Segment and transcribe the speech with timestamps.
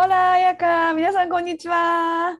[0.00, 2.38] オラ、彩香皆さんこんにちは。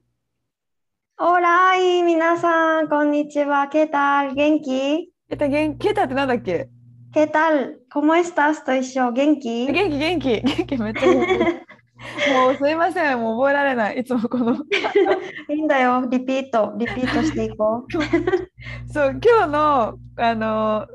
[1.19, 3.67] オライ皆さんこんにちは。
[3.67, 5.11] ケタル元気？
[5.29, 6.69] ケタ元ケタってなんだっけ？
[7.13, 9.11] ケタルコモエスタスと一緒。
[9.11, 9.67] 元気？
[9.67, 10.41] 元気元気。
[10.41, 12.31] 元気めっちゃ元気。
[12.33, 13.99] もうすいません、もう覚えられない。
[13.99, 14.55] いつもこの。
[15.51, 17.93] いいんだよ、リピート、リピートしていこう。
[18.93, 20.87] そう、今日の、あの、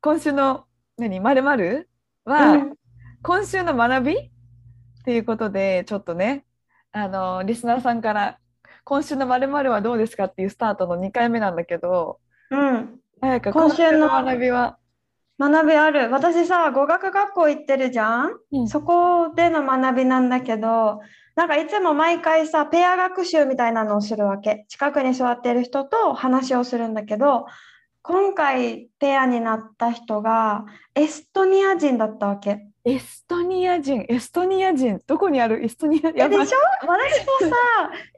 [0.00, 0.64] 今週の、
[0.98, 1.88] 何、まるまる
[2.24, 2.74] は、うん。
[3.22, 4.29] 今週の学び
[5.00, 6.44] っていうことで、ちょっとね、
[6.92, 8.38] あの、リスナーさんから、
[8.84, 12.18] 今週のまるはどうですかっていうスタートの2回目なんだけど、
[12.50, 14.78] うん、早か今週の学びは、
[15.38, 16.10] 学びある？
[16.10, 18.38] 私さ、語学学校行ってるじゃん？
[18.52, 21.00] うんそこでの学びなんだけど、
[21.34, 24.66] なんかいつも毎回さ、ペア学習みたいなのをするわけ。
[24.68, 27.46] 近くに座ってる人と話をするんだけど、
[28.02, 32.66] 今回ペアになった人がエストニア人だったわけ。
[32.84, 35.62] エストニア人、エストニア人、どこにある？
[35.64, 36.28] エストニアでしょ？
[36.28, 36.50] 私
[37.42, 37.56] もさ、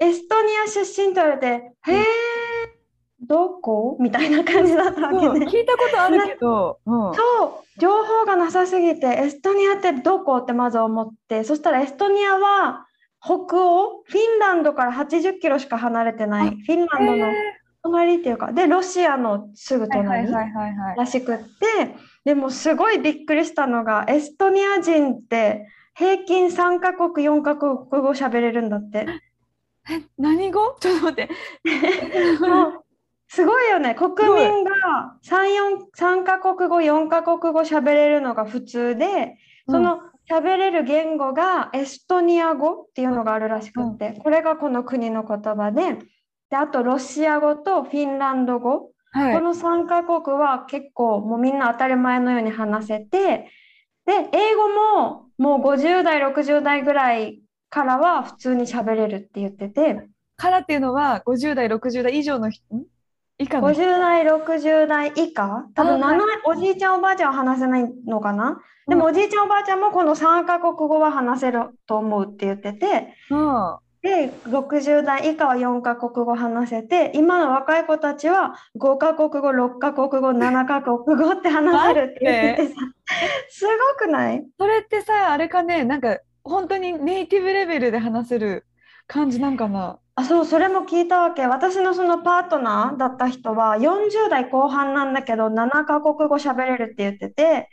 [0.01, 2.05] エストニア出身って言われて、へえ、
[3.21, 3.97] どこ？
[3.99, 5.47] みたいな感じだったわけね。
[5.47, 10.37] 聞いたことあるけど、うん、そう、情報がなさすぎて、エストニアってどこ？
[10.37, 12.87] ってまず思って、そしたらエストニアは
[13.21, 17.35] 北欧、フィンランドから80キロしか離れてない、あフィンランドのへ
[17.83, 20.31] 隣っていうか、で、ロシアのすぐ隣。
[20.97, 29.07] らしくって、でもすごいびっくりしたのが、エストニア人って平均3カ国、4カ国語喋れるんだって。
[29.91, 30.77] え、何語？
[30.81, 31.33] ちょっと待って。
[32.41, 32.85] もう
[33.29, 33.95] すごいよね。
[33.95, 39.37] 国民が3、4、3カ国語、4カ国語喋れるのが普通で、
[39.69, 40.01] その
[40.31, 45.99] 喋れる言語がエストニア語っていうのがあるらしくって、これがこの国の言葉で、
[46.53, 49.35] で、あとロシア語とフィンランド語、はい。
[49.35, 53.49] この3カ国は結構もうみんな当たり前のように話せて、
[54.05, 57.41] で、英語ももう50代、60代ぐらい
[57.71, 62.83] からは普通に喋れるって言ってて、からっていうのは50代、60代以上の人、ん
[63.39, 65.65] 以下の人？50代、60代以下？
[65.75, 66.19] 多分あはい。
[66.19, 68.61] 7おじいちゃんおばあちゃんは話せないのかな？
[68.89, 73.15] でもおじいちゃんおばあちゃんもこの3カ国語は話せると思うって言ってて。
[73.31, 82.81] うんで60代以下は4カ国語話せて今の若い子たちは5カ国語6カ国語7カ国語って話せるって言っててさ
[83.49, 83.65] す
[84.01, 84.45] ごくない？
[84.59, 88.67] それってさ、あれかね、なんか本当にネイティブレベルで話せる
[89.07, 89.99] 感じなんかな？
[90.17, 91.47] あ、そう、それも聞いたわけ。
[91.47, 97.69] 私のそのパートナーだった人は40代後半なんだけど7カ国語喋れるって言ってて、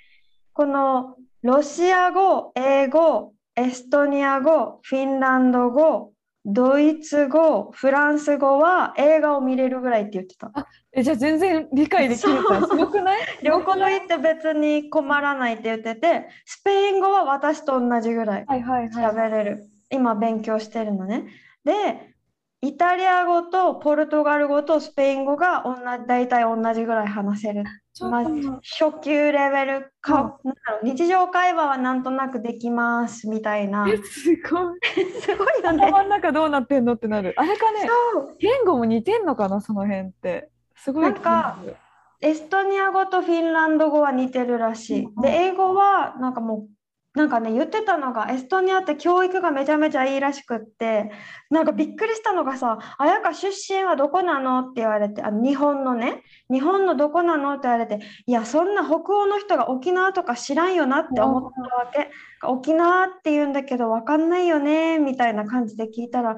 [0.54, 6.12] このロシア語、英語、エストニア語、フィンランド語、
[6.52, 10.52] ドイツ語、フランス語は映画を見れるぐらいって言ってた。
[10.92, 13.20] え、じゃあ全然理解できるから、すごくない？
[13.44, 18.46] 旅行行って別に困らないって言ってて、スペイン語は私と同じぐらい。
[19.16, 19.64] 喋れる。
[19.92, 21.26] 今勉強してるのね。
[21.64, 22.16] で、
[22.62, 27.64] イタリア語とポルトガル語とスペイン語が同じ、大体同じぐらい話せる。
[28.06, 28.30] まあと
[28.62, 33.88] 初級レベルか、なんだろう日常会話はなんとなくできますみたいな。
[33.90, 34.80] えすごい。
[35.22, 35.86] すごいよね。
[35.86, 37.34] 頭の中どうなってんのってなる。
[37.38, 37.90] あれかね。
[38.40, 40.50] 言語も似てんのかな、その辺って。
[40.76, 41.58] すごいなんか
[42.22, 45.06] エストニア語とフィンランド語は似てるらしい。
[45.06, 46.68] うんで、英語はなんかも
[47.16, 51.12] う、なんかね、言ってたのが、エストニアって教育がめちゃめちゃいいらしくって、
[51.50, 54.60] なんかびっくりしたのがさ、綾香出身はどこなの？
[54.60, 57.54] って言われて、あの日本のね、日本のどこなの？
[57.54, 62.12] って言われて、いや、そんな北欧の人が沖縄とか知らんよなって思ったわけ。
[62.44, 66.36] 沖縄って言うんだけど分かんないよねみたいな感じで聞いたら、あ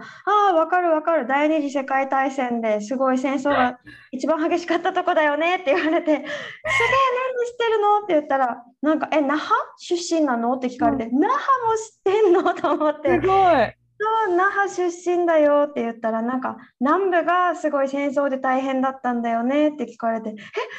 [0.51, 3.79] あ、分かる分かる、第二次世界大戦ですごい戦争が
[4.11, 7.97] 一番激しかったとこだよねって言われて、すげえ、何知ってるの？
[7.99, 9.59] って言ったら、なんか、え、那覇？
[9.77, 10.53] 出身なの？
[10.53, 12.53] って聞かれて、那覇も知ってんの？
[12.55, 13.80] と思って、すごい。
[14.27, 14.85] そう、那覇出
[15.17, 20.33] 身だよって言ったら、なんか、南部がすごい戦争で大変だったんだよねって聞かれて、え、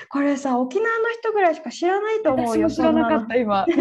[0.09, 3.63] これさ、沖縄の人ぐらいしか知らないと思うよ、知らなかった、今。
[3.63, 3.75] って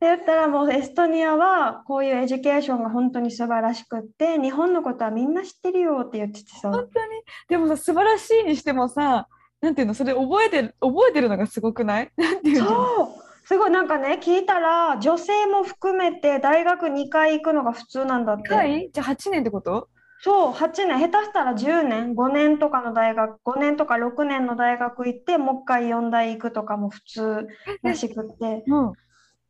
[0.00, 7.22] 言ったらもうエストニアはこういう education が本当に素晴らしくって日本のことはみんな知ってるよって言っててさ本当に。
[7.48, 9.28] でもさ、素晴らしいにしてもさ、
[9.60, 12.10] なんていうの、それ覚えてる、覚えてるのがすごくない？
[12.16, 12.68] なんていうの？
[12.68, 12.74] そ
[13.04, 18.52] うすごいなんかね、聞いたら、女性も含めて大学2回行くのが普通なんだって。
[18.52, 19.88] はいじゃあ8年ってこと？
[20.20, 27.46] そう、8年、下手したら10年、5年とかの大学、5年とか6年の大学行って、もう一回4大行くとかも普通
[27.82, 28.64] らしくって。
[28.66, 28.92] うん。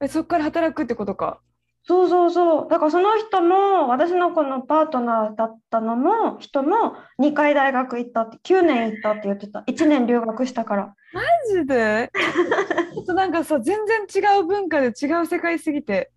[0.00, 1.40] え、そっから働くってことか？
[1.82, 2.68] そうそうそう。
[2.68, 9.64] だからその人も、私のこのパートナーだったのも、人も2回大学行ったって、9年行ったって言ってた。
[9.66, 10.94] 1年留学したから。
[11.14, 12.12] マジで？
[13.08, 16.10] となんかさ、全然違う文化で違う世界すぎて。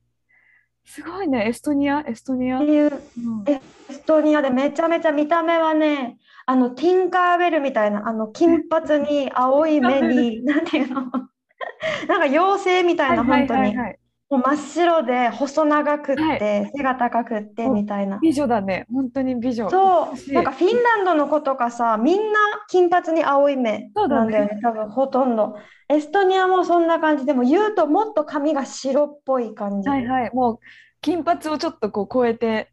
[0.85, 2.59] すごいね、エストニア、エストニア？
[2.59, 3.03] うんっていう、
[3.47, 3.61] エ
[3.93, 11.01] ストニアでめちゃめちゃ見た目はね、あの、ティンカーベルみたいな、あの、金髪に青い目に、 なんていうの？
[12.07, 13.61] なんか妖精みたいな、はい本当に。
[13.61, 13.89] はいはい。
[13.89, 13.97] もう
[14.37, 18.19] 真っ白で細長くっはて、背が高くってみたいな。
[18.19, 19.69] 美女だね、本当に美女。
[19.69, 22.39] そう、なんかフィンランドの子とかさ、みんな
[22.69, 25.55] 金髪に青い目なんだよね、多分ほとんど。
[25.89, 29.89] エストニアもそんな感じでも言うともっと髪が白っぽい感じ。
[29.89, 30.59] はいはい、もう
[31.01, 32.71] 金髪をちょっとこう超えて、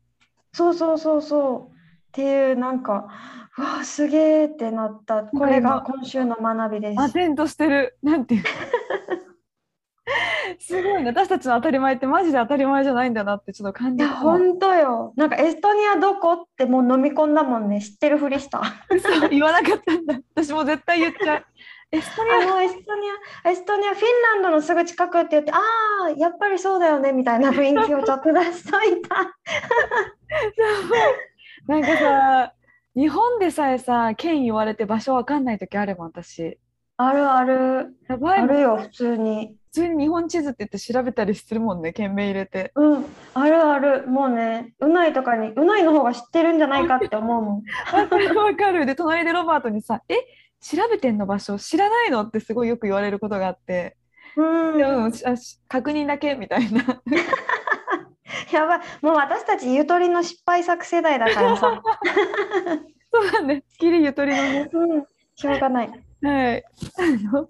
[0.52, 1.74] そうそうそうそう。
[1.74, 3.08] っていうなんか、
[3.58, 5.24] うわあすげえってなった。
[5.24, 7.00] これが今週の学びです。
[7.00, 7.98] アテンとしてる。
[8.02, 8.50] なんていうか。
[10.58, 11.10] すごいね。
[11.10, 14.10] 私たちの当たり前ってマジで当たり前じゃないんだなってちょっと感じた。
[14.16, 15.12] 本当よ。
[15.16, 17.80] なんかエストニアどこってもう飲み込んだもんね。
[17.80, 18.62] 知ってるふりした。
[18.90, 20.18] 嘘言わなかったんだ。
[20.34, 21.44] 私も絶対言っちゃう。
[21.90, 23.02] エストニあのエストニ
[23.44, 24.04] ア、エストニア、フィン
[24.34, 25.56] ランドのすぐ近くって言って、あ
[26.06, 29.16] あ、やっぱりそうだよねみたいな雰囲気をちょっと出しといた。
[31.66, 31.72] ア。
[31.72, 32.52] なんかさ、
[32.94, 36.58] 日本でさえさ、県言われて場所わかんない時あるもん、私。
[37.00, 38.40] あるある、やばい。
[38.40, 39.56] あるよ、普通に。
[39.72, 42.72] 普通に日本地図って言って調べたりするもんね、県名入れて。
[42.74, 43.04] うん、
[43.34, 47.62] あるある、もうね、うないとかに、うないの方が知ってるんじゃないかって思うもん。
[48.36, 48.84] わかる。
[48.84, 50.16] で、隣でロバートにさ、え、
[50.60, 52.22] 調べてんの場所知らないの？
[52.22, 53.96] ってすごいよく言われることがあって、
[54.36, 55.12] うん、でも
[55.68, 56.82] 確認だけみたいな。
[58.52, 61.80] やばい、もう私たちゆとりの失敗作世代だからさ。
[63.12, 63.62] そうだね。
[63.78, 64.68] きりゆとりのね。
[64.72, 65.04] うん、
[65.36, 66.07] しょうがない。
[66.22, 66.64] はい。
[66.64, 67.48] あの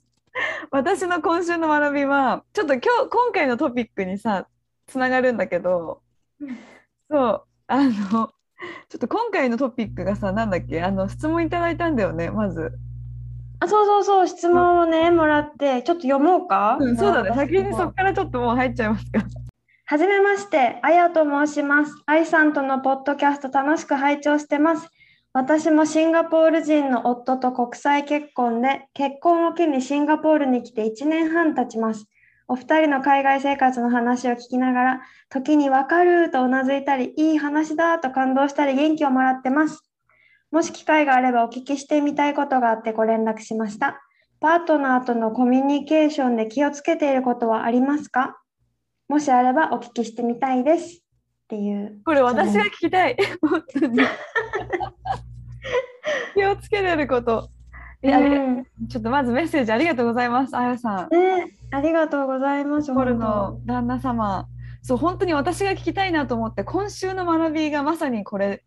[0.70, 4.46] 私の今週の学びは、ちょっと今日、今回のトピックにさ、
[4.86, 6.02] つながるんだけど、
[6.40, 6.58] うん
[7.10, 8.24] そう、あの、ちょ
[8.96, 12.72] っと今回のトピックがさ、なんだっけ、あの、質問いただいたんだよね、まず。
[13.60, 16.76] あ、そうそうそう、質問をね、もらって、ちょっと読もうか？
[16.78, 17.30] うん、そうだね。
[17.30, 19.24] 私先にそこからちょっともう入っちゃいますか。
[19.86, 21.92] はじめまして、あやと申します。
[22.06, 24.88] あいさんとのポッドキャスト楽しく拝聴してます。
[25.38, 32.06] 私もシンガポール人の夫と国際結婚で、結婚を機にシンガポールに来て1年半経ちます。
[32.48, 39.88] お二人の海外生活の話を聞きながら、時にわかるとうなずいたり、いい話だと感動したり元気をもらってます。
[40.50, 44.02] もし機会があればお聞きしてみたいことがあってご連絡しました。
[44.40, 48.42] パートナーとのコミュニケーションで気をつけていることはありますか？
[49.06, 50.96] もしあればお聞きしてみたいです。
[50.96, 51.00] っ
[51.46, 52.00] ていう。
[52.04, 53.16] これ私が聞きたい。
[53.40, 54.00] 本当に。
[56.34, 57.48] 気をつけれること。
[58.00, 61.08] いやうんちょっとまずメッセージありがとうございます、あやさん。
[61.08, 62.94] ね、ありがとうございます。
[62.94, 64.46] ポル本の旦那様。
[64.82, 68.62] そう、本当に私が聞きたいなと思って、今週の学びがまさにこれ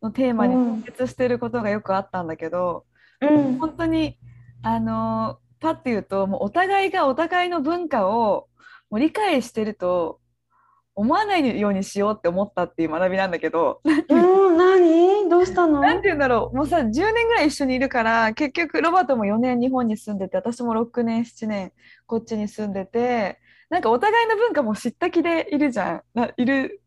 [0.00, 2.84] のテーマにうん直結していることがよくあったんだけど、
[3.20, 4.18] 当うん、本当に、
[4.62, 8.48] あのーパッて言うと、もうお互いがお互いの文化を
[8.90, 10.20] もう理解してると
[10.96, 15.28] 思わないようにしようって思ったっていう学びなんだけど、うん、何？
[15.28, 15.80] どうしたの？
[15.80, 21.72] なんて言うんだろう、もうさ、10年ぐらい一緒にいるから、結局、ロバートも4年日本に住んでて、私も6年、7年
[22.06, 23.38] こっちに住んでて、
[23.68, 26.02] なんかお互いの文化も知った気でいるじゃん。
[26.14, 26.80] ないる、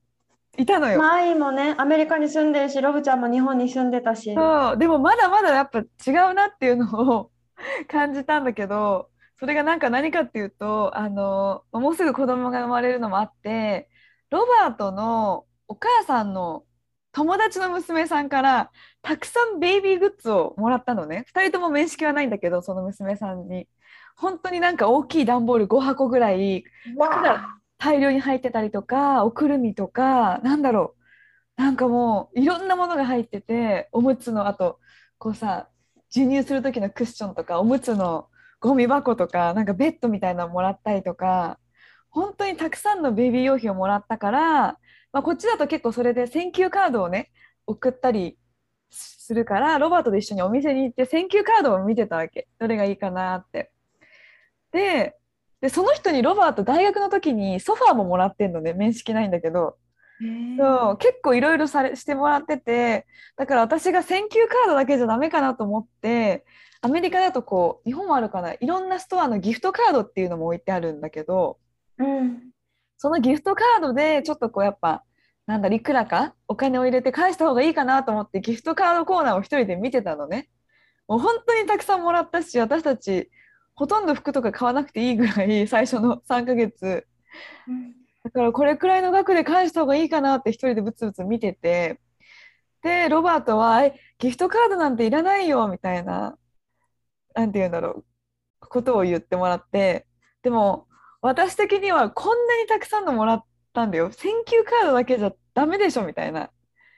[0.58, 0.98] いたのよ。
[0.98, 4.34] マイもね、アメリカに住んでるし、ロブちゃんも日本に住んでたし。
[4.34, 7.32] そう、でもまだまだやっぱ違うなっていうのを
[7.88, 13.88] 感じたんだけど、それがなんか何かっていうと、あの、もうすぐ子供が生まれるのもあって、
[14.30, 16.64] ロバートのお母さんの
[17.12, 18.72] 友達の娘さんから
[19.02, 21.26] たくさんベイビーグッズをもらったのね。
[21.34, 23.68] 2人とも面識はないんだけど、その娘さんに。
[24.16, 26.66] 本当になんか大きい段ボール5箱ぐらい
[26.98, 30.96] わ服が大量に入ってたりとか、おくるみとか、なんだろ
[31.58, 31.62] う。
[31.62, 34.80] なんかもういろんなものが入ってて、おむつのあと、
[35.18, 35.70] こうさ、
[36.10, 41.60] 授乳する時のクッションとか、おむつのゴミ箱とか、なんかベッドみたいなのもらったりとか、
[42.10, 44.78] 本当にたくさんのベビー用品をもらったから、
[45.12, 47.32] まあ、こっちだと結構それで thank you card をね、
[47.68, 48.38] 送ったり
[48.90, 52.48] するから、ロバートと一緒にお店に行って、 thank you card を見てたわけ。
[52.60, 53.72] どれがいいかなって。
[54.72, 55.16] で、
[55.62, 59.78] で、その人にロバート大学の時にソファーももらってんのね、面識ないんだけど、
[60.58, 66.46] そう結構いろいろされしてもらっててだから私が選球カードだけじゃダメかなと思って
[66.82, 71.58] アメリカだとこう日本もあるかないろんなストアのギフトカードっていうのも置いてあるんだけど
[72.00, 72.52] うん。
[72.98, 75.04] そのギフトカードでちょっとこうやっぱ
[75.46, 76.36] なんだいくらか？
[76.48, 80.50] お金を入れて返した方がいいかなと思ってギフトカードコーナーを一人で見てたのね。
[81.08, 83.30] もう本当にたくさんもらったし私たち
[83.74, 87.08] ほとんど服とか買わなくていいぐらい最初の3ヶ月。
[87.68, 92.02] うんだからこれくらいの額で返した方がいいかなって一人でブツブツ見てて。
[92.84, 96.38] でロバートはえギフトカードなんていらないよみたいな
[97.34, 98.04] なんて言うんだろ
[98.62, 100.06] うことを言ってもらって。
[100.44, 100.89] でも
[101.22, 106.50] 私的にはこんなにたくさんのもらったんだよ選球カードだけじゃダメでしょみたいな。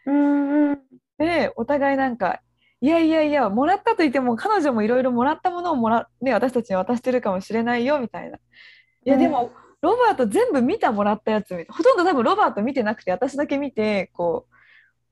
[0.06, 0.82] うんうん
[1.18, 2.42] でお互いなんか
[2.82, 8.38] いやいやいやもらったといっても彼女もいろいろもらったものをもら、ね、私たちに渡してるかもしれないよみたいな。
[8.38, 9.52] いやでも、
[9.82, 14.56] ロバート全部見たもらったやつみたいほとんど多分ロバート見てなくて私だけ見てこう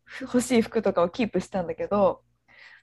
[0.03, 2.21] ふ欲しい服とかをキープしたんだけど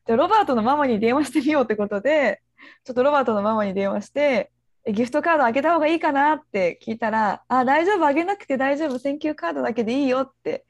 [0.07, 2.43] じゃあロバートのママに電話してみようってことで
[2.85, 4.51] ちょっとロバートのママに電話してえ
[4.93, 10.65] ギフトカードあげた方がいいかなって聞いたら「あ大丈夫あげなくて大丈夫選球カードだけでいいよ」って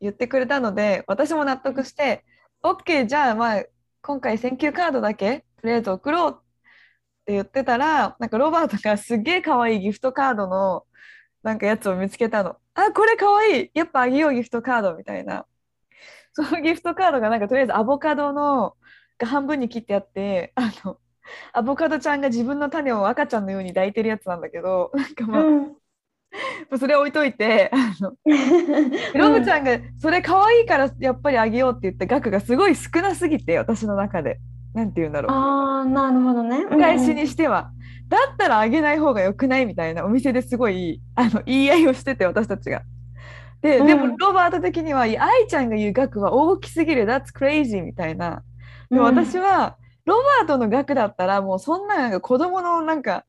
[0.00, 2.24] 言ってくれたので私も納得して
[2.62, 3.64] OK じゃあまあ
[4.02, 6.44] 今回選球カードだけとりあえず送ろうっ
[7.26, 10.86] て言ってたらなんかロバートがすげえ可愛いいギフトカードの
[11.42, 12.58] なんかやつを見つけたの。
[12.74, 15.46] あこれ可愛いやっぱあげようギフトカードみたいな。
[16.32, 18.76] そのギフトカードがなんかとりあえずアボカドの
[19.18, 20.98] が半分に切ってあってあの
[21.52, 25.76] アボカドちゃんが自分の種を赤ちゃんのように抱いてるやつなんだけど なんかまあ、うん
[26.78, 28.12] それ置いといてあの
[29.18, 34.38] ロブちゃんがそれ可愛いからやっぱりあげようって言った額がすごい少なすぎて私の中で。
[34.72, 35.32] なんて言うんだろう。
[35.32, 36.64] ああ、なるほどね。
[36.70, 37.72] お返しにしては。
[38.08, 42.82] だったらあげない方がよくないみたいなお店ですごいあの言い合いをしてて私たちが。
[43.62, 48.42] でうんでもロバート的には「いや愛ちゃんが言う額は大きすぎる That's crazy」みたいな。
[48.90, 53.24] でも私はロバートの額だったらもうそんななんか子供のなんか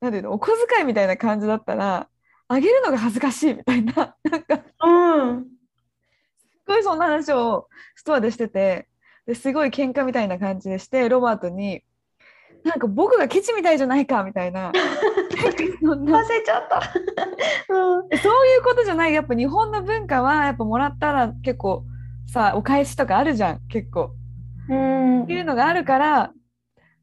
[0.00, 2.08] なんていうのお小遣いみたいな感じだったら
[2.48, 5.44] あげるのが恥ずかしいみたいな なんかうん。
[5.44, 5.48] す
[6.66, 8.88] ごいそんな話をストアでしてて
[9.26, 11.82] ですごい喧嘩みたいな感じでしてロバートに
[12.64, 14.72] 「なんか僕がケチみたいじゃないか」みたいな
[15.82, 16.80] 忘れちゃった。
[17.72, 18.18] うん。
[18.18, 21.84] そういうことじゃないやっぱ日本の文化はやっぱもらったら結構
[22.26, 24.15] さお返しとかあるじゃん結構。
[24.68, 25.22] うん。
[25.24, 26.34] っていうのがあるからって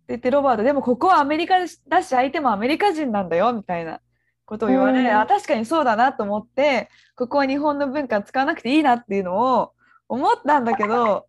[0.09, 1.55] 言ってロバートでもここはアメリカ
[1.87, 3.99] だし相手もアメリカ人なんだよみたいな
[4.45, 5.07] ことを言われ、うん。
[5.07, 9.71] あ確かにそうだなと思ってここは日本の文化使わなくていいなっていうのを
[10.07, 11.25] 思ったんだけど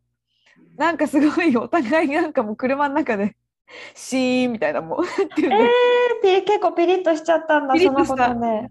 [0.76, 3.36] なんかすごいお互いなんかもう車の中で
[3.94, 5.68] シーンみたいなもうっていうのえー、
[6.22, 8.28] ピリ結構ピリッとしちゃったんだ、そのピリッとした。
[8.28, 8.70] ことで。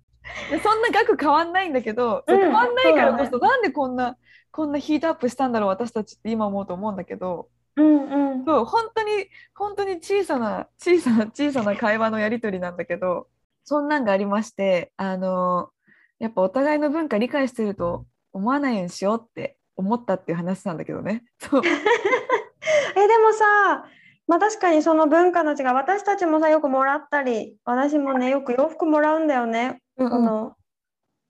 [0.52, 2.38] でそんな額変わんないんだけど、うん。
[2.40, 4.16] 変わんないからこそそ、なんでこんな
[4.52, 8.46] こんなヒートアップしたんだろう私たちって今思うと思うんだけどうんうん。
[8.46, 13.28] そう本当に本当に小さな小さな小さな会話のやり取りなんだけど
[13.64, 15.70] そんなんがありましてあの
[16.20, 21.24] やっぱお互いの文化理解してると思わないようにしようって思ったっていう話なんだけどね。
[21.40, 21.62] そう。
[22.96, 23.86] えでもさ、
[24.28, 30.12] まあ、確かにその文化の違い私たちもさよくもらったり私もねよく洋服もらうんだよね、うんうん。
[30.12, 30.56] この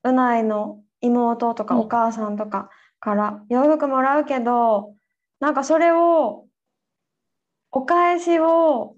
[0.03, 1.81] うないの妹とかうん。
[1.81, 2.69] お母さんとか
[2.99, 3.43] から。
[3.49, 4.93] 洋服もらうけど
[5.43, 6.45] なんかそれを
[7.69, 8.95] お返しを。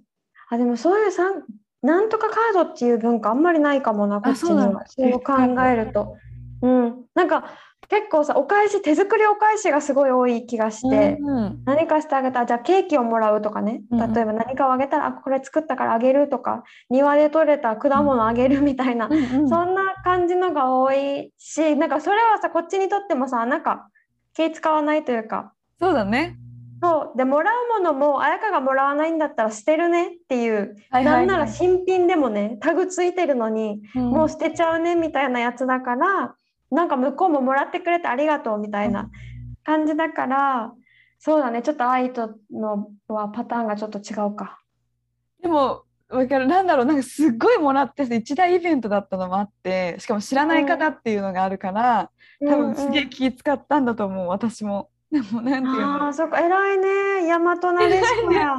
[0.48, 1.44] あでもそういうさん
[1.82, 4.84] なんとかカードっていう文化あんまりないかもなこっちには。
[4.86, 5.34] そう考
[5.64, 6.18] えると。
[6.62, 7.46] うん、なんか
[7.90, 11.18] 結構さお返し手作りお返しがすごい多い気がして。
[11.20, 11.64] うんうん。
[11.66, 13.82] 何かしてあげたらじゃあケーキをもらうとかね。
[13.90, 14.02] うん。
[14.04, 16.64] うん例えば何かをあげたら、あこれ作ったからあげるとか。
[16.92, 19.50] 庭で採れた果物あげるみたいな、うんうん。
[19.50, 23.90] そんな感じのが多いしなんかそれはさこっちにとってもさなんか
[24.36, 26.38] 気使わないというかそうだね。
[26.82, 27.18] そう。
[27.18, 31.28] でもらうものも綾香がもらわないんだったら捨てるねっていう、はいはいはい。
[31.28, 34.10] なんなら新品でもねタグついてるのに、うん。
[34.10, 36.36] もう捨てちゃうねみたいなやつだから
[36.72, 39.10] なんか向こうももらってくれてありがとうみたいな
[39.64, 40.74] 感じだから
[41.18, 41.62] そうだね。
[41.62, 44.60] ちょっと愛とのはパターンがちょっと違うか。
[45.42, 46.46] でもわかる。
[46.46, 46.86] なんだろう。
[46.86, 52.12] なんかすっごいもらってて一大イベントだったのもあってしかも知らない方っていうのがあるから、
[52.48, 54.90] 多分すげえ気使ったんだと思う私も。
[55.16, 56.04] でもなんていうの？
[56.04, 56.40] ああそっか。
[56.42, 56.88] 偉いね。
[57.34, 58.56] 大和なでしこや。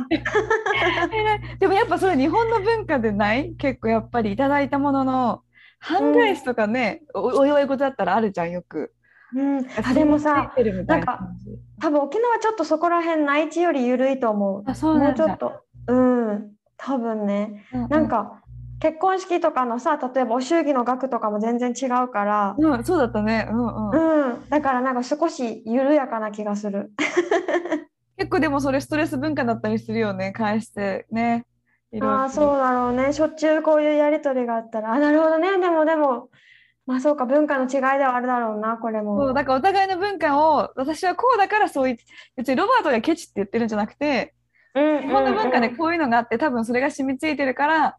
[1.59, 3.55] でもやっぱそれ日本の文化でない？
[3.59, 5.43] 結構やっぱりいただいたものの
[5.81, 8.95] 半返しとかね、おお祝い事だったらあるじゃんよく。
[9.35, 10.51] うん、あでもさ
[10.87, 11.51] な感じ。
[11.79, 14.65] 多分沖縄ちょっとそこら辺内地より緩いと思う。
[14.67, 15.61] あそうもうんちょっと。
[15.89, 16.53] うん。
[16.79, 17.67] 多分ね。
[17.75, 18.41] ううなんか
[18.81, 23.49] 結婚式とかのさ例えばお祝儀の額とかも全然違うから、うん、そうだったね。
[23.51, 24.33] うんうん。
[24.33, 26.93] うん、だからなんか少し緩やかな気がする。
[28.19, 30.33] 結構でもそれストレス文化だったりするよね。
[30.33, 31.47] 返してね。
[32.01, 36.31] ああそうだろうねしょっちゅうこういうやり取りがあったらあなるほどねでもでも
[36.85, 39.19] まあそうか文化の違いではあるだろうなこれも。
[39.19, 41.97] そうだからお互いの文化を私はこうだからそうい
[42.37, 44.35] 別にロバートがケチって言ってるんじゃなくて
[44.75, 47.97] うん日本の文化でうんこういうのがあって多分それが染みついてるから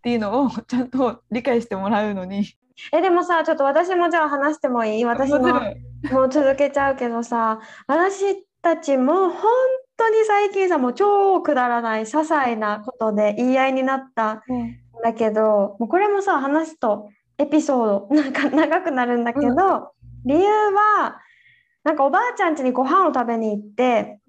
[0.00, 2.44] っていうのをちゃんと理解してもらうのに。
[2.92, 5.04] えでもさちょっと私もじゃあ話してもいい？
[5.04, 5.60] 私のも
[6.10, 9.52] もう続けちゃうけどさ私たちも本
[9.98, 14.40] 当に最近さもう超くだらない些細なことで言い合いになったん
[15.04, 19.92] だけどもうこれもさ話すとエピソードなんか長くなるんだけど、
[20.24, 21.20] 理由は
[21.84, 24.20] なんかおばあちゃん家にご飯を食べに行って、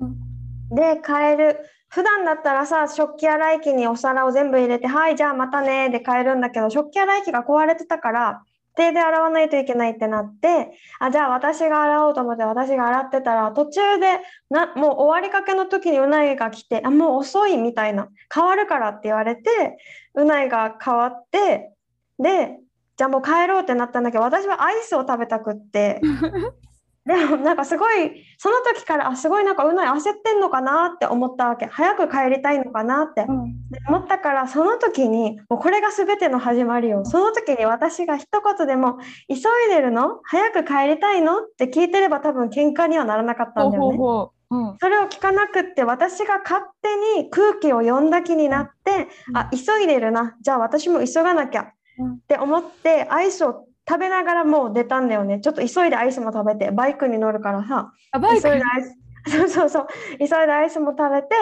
[0.71, 1.57] で帰る
[1.91, 8.43] 普段だったらさ食器洗い機にお皿を全部入れて「はいじゃあまたね」で帰るんだけど食器洗い機が壊れてたから
[8.75, 19.77] 手で洗わないといけないってなってあじゃあ私が洗おうと思って私が洗ってたら途中でなもう終わりかけの時にうないが来てあもう遅いみたいな変わるからって言われて
[20.15, 21.73] うないが変わって
[22.17, 22.57] で
[22.95, 25.99] じゃあもう帰ろうってなったんだけど私はアイスを食べたくって。
[27.03, 31.65] でもなんかすごいその時からあすごいなんかうない焦ってんのかなって思ったわけ。
[31.65, 33.25] 早く帰りたいのかなって。
[33.71, 37.03] で思ったからその時にもうこれが全ての始まりよ。
[37.05, 39.41] その時に私が一言でも「急い
[39.73, 40.19] でるの？
[40.25, 43.97] 早く帰りたいの?」って聞いてれば多分喧嘩にはならなかったんだよね。
[43.97, 44.55] ほう。
[44.55, 44.77] うん。
[44.79, 49.37] それを聞かなくって私が勝手に空気を読んだ気になって、うん。
[49.37, 50.35] あ急いでるな。
[50.41, 51.61] じゃあ私も急がなきゃ。
[51.63, 51.65] っ
[51.97, 52.19] うん。
[52.27, 55.41] て思ってアイスを食べながらもう出たんだよね。
[55.41, 57.91] ちょっと急いでアイスも食べてバイクに乗るからさ。
[58.11, 58.95] あバイク急いでアイス。
[59.27, 59.87] そうそうそう。
[60.17, 61.35] 急いでアイスも食べて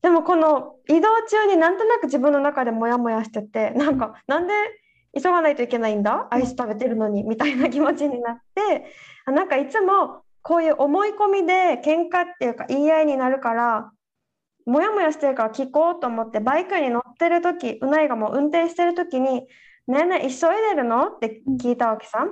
[0.00, 4.54] でもこの移動中になんとなく自分の中でモヤモヤしててなんかなんで
[5.14, 6.26] 急がないといけないんだ？
[6.30, 7.22] アイス食べてるのに。
[7.22, 8.86] みたいな気持ちになって
[9.26, 13.92] あなんかいつもこういう思い込みで喧嘩っていうか言い合いになるから
[14.64, 19.46] モヤモヤしてるから聞こうと思ってバイクに乗ってる時うないがもう運転してる時に
[19.90, 22.26] 「ねえねえ急いでるの?」って聞いたわけさ。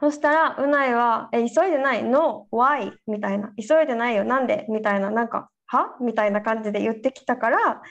[0.00, 2.46] そしたらうないは「え急いでない」「No.
[2.52, 4.22] Why」みたいな「急いでないよ。
[4.24, 5.10] なんで?」みたいな。
[5.10, 7.82] なんか「は?」みたいな感じで言ってきたから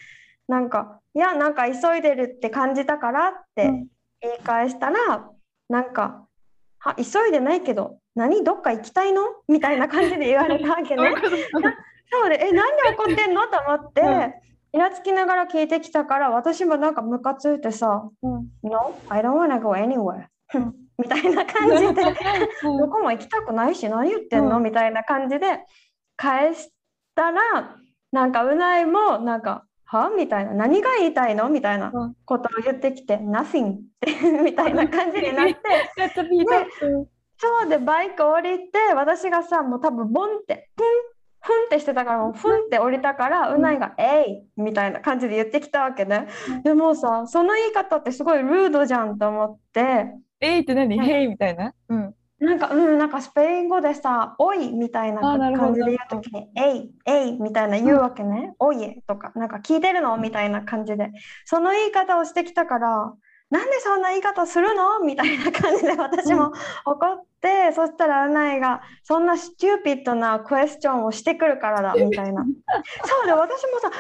[0.48, 3.88] なんか「いやなんか急いでるって感じたから」ってうん。
[4.22, 5.30] 言い返したら
[5.70, 6.26] なんか
[6.80, 6.96] 「は？
[6.96, 8.44] 急いでないけど何？
[8.44, 11.12] どっか行きたいの?」みたいな感じで言われたわけね。
[12.10, 14.34] そうで「えなんで怒ってんの?」と思って、うん
[14.78, 20.28] イラつきながら聞いてきたから私もなんかムカついてさうん「No, I don't wanna go anywhere
[21.02, 22.04] 」みたいな感じで
[22.64, 22.78] うん。
[22.78, 24.64] どこも行きたくないし何言ってんの、うん。
[24.64, 25.66] みたいな感じで
[26.16, 26.70] 返し
[27.16, 27.76] たら
[28.12, 32.16] なんかうないもなんか「は?」みたいな「何が言いたいの?」みたいなうん。
[32.24, 34.12] ことを言ってきて「Nothing」って
[34.44, 35.56] みたいな感じになって
[37.40, 40.88] そうでバイク降りて私がさもう多分ボンってプン
[41.48, 50.08] ふんってしてたからもうふんって降りたからうないが「えい!」みたいな感じで言ってきたわけねうんでもさその言い方ってすごいルードじゃんと思って。
[50.40, 50.96] えいって何？
[50.98, 51.74] うんへいみたいな？
[51.90, 52.14] うん。
[52.40, 58.54] なんか、うん、なんかスペイン語でさ、おいみたいな感じで言うときに、えい、えいみたいな言うわけね。
[58.60, 60.16] おいえとか、なんか聞いてるの？
[60.18, 61.10] みたいな感じで。
[61.46, 63.14] その言い方をしてきたから、
[63.50, 65.00] なんでそんな言い方するの？
[65.00, 66.52] みたいな感じで私も
[66.86, 72.44] 怒って、そしたらうないが、そんなスチューピッドなクエスチョンをしてくるからだみたいな。
[72.44, 73.96] そうで、私もさ、え、何が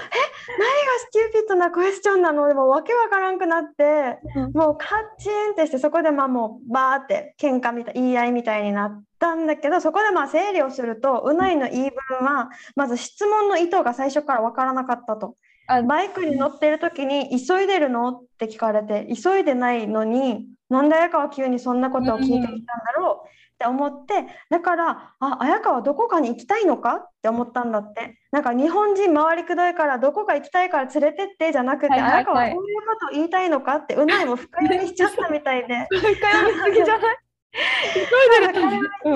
[1.00, 2.48] スチューピッドなクエスチョンなの？
[2.50, 4.20] でもわけわからんくなって、
[4.54, 15.36] もうカッチンってしてそこでまあもうバーって喧嘩みたい言い合いみたいになったんだけどそこでまあ整理をするとうないの言い分はまず質問の意図が最初から分からなかったと
[15.68, 22.64] あバイクに乗ってる時に「急いでるの?」って聞かれて急いでないのになんで綾香は急にそんなことを聞いてきたんだ
[22.98, 23.28] ろう？
[23.28, 24.14] って思って
[24.52, 26.96] だからあ綾香はどこかに行きたいのか？
[26.96, 28.20] って思ったんだって。
[28.32, 32.16] なんか日本人回りくどいからどこか行きたいから連れてってじゃなくて、はいはいはい。
[32.18, 33.78] 綾香はこういうことを言いたいのか？
[33.78, 35.88] ってうないも深読みしちゃったみたいで。
[35.90, 37.18] 深読みすぎじゃない？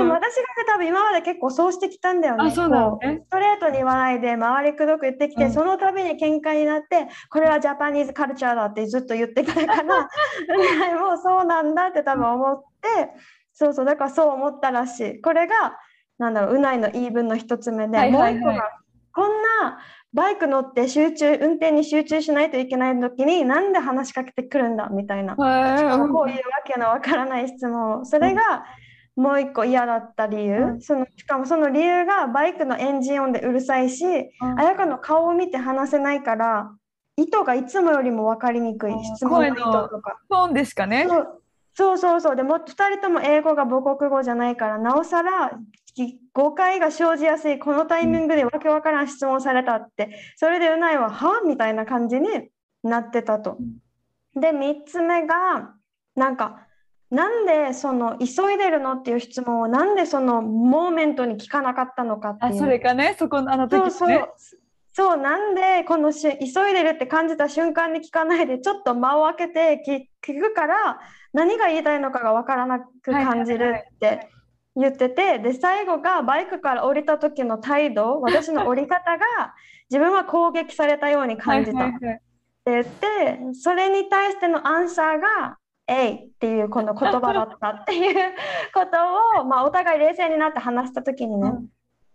[0.10, 2.46] 私がね多分今まで結構そうしてきたんだよね。
[2.48, 5.54] あそうなのこうねストレートに言わないで回りくどく言ってきて、うん。
[5.54, 9.84] その度に喧嘩になってこれはジャパニーズカルチャーだってずっと言ってきたから
[11.00, 13.12] もうそうなんだって多分思って
[13.54, 15.22] そうそうだからそう思ったらしい。
[15.22, 15.78] これが
[16.18, 18.36] なんだろううないの言い分の一つ目で、はいはいはい。
[18.36, 18.70] もう一個が
[19.14, 19.80] こんな
[20.14, 24.90] バイク乗って集中運転に集中しないといけない時になんで話しかけてくるんだ？
[24.90, 25.36] みたいな。
[25.36, 28.02] しかもこういうわけのわからない質問。
[28.02, 28.66] をそれが
[29.16, 30.82] もう一個嫌だった理由、うん。
[30.82, 34.60] そのしかもその理由がバイクのエンジン音でうるさいし、うん。
[34.60, 36.72] 綾香の顔を見て話せないから
[37.16, 38.94] 意図がいつもよりも分かりにくい。
[39.16, 40.20] 質問の意図とか。
[40.30, 41.06] トーンでしかね。
[41.08, 41.38] そう。
[41.74, 45.81] そうそうでも2人とも英語が母国語じゃないからなおさらき
[46.34, 52.28] 誤解が生じやすいこのタイミングでわけわからん質問されたってそれでうないは「は?」みたいな感じに
[52.84, 53.58] なってたと。
[54.36, 55.74] で3つ目が
[56.16, 56.68] なんか
[57.10, 62.56] なんでその急いでるのっていう質問をなんでそのモーメントに聞かなかったのかっていう。
[62.56, 64.62] あそれかねそこのあの時そうねそう。
[64.94, 71.00] そうなんでこのし急いでるって感じた瞬間に聞かないでちょっと間を空けて聞聞くから
[71.32, 74.28] 何が言いたいのかが分からなく感じるって
[74.76, 79.56] 言っててで最後がバイクから降りた時の態度 私の降り方が
[79.90, 81.78] 自分は攻撃されたように感じた。
[81.78, 82.06] ってはいはい。
[82.08, 82.22] はい
[82.64, 85.58] 言ってそれに対してのアンサーが
[85.90, 88.34] 「えい」っていうこの言葉だったっていう
[88.72, 91.54] ことを、まあ、お互い冷静になって話した時にね、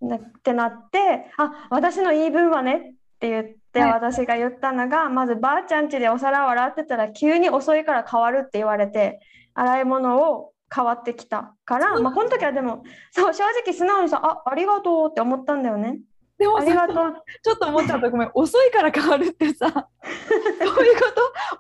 [0.03, 0.09] うん。
[0.09, 3.93] なってなって「あ私の言い分はね」って言ってはい。
[3.93, 9.21] 私が言ったのが、まずばあちゃん家でお皿を洗ってたら急に遅いから変わるって言われて
[9.53, 15.99] 洗い物を変わってきたから、まあ、この時はでもそう正直素直にさ「あありがとう」って思ったんだよね。
[16.39, 17.15] でもありがさとう。
[17.43, 18.11] ちょっと思っちゃった。
[18.11, 19.69] ごめん遅いから変わるってさ
[20.05, 21.01] そういうこ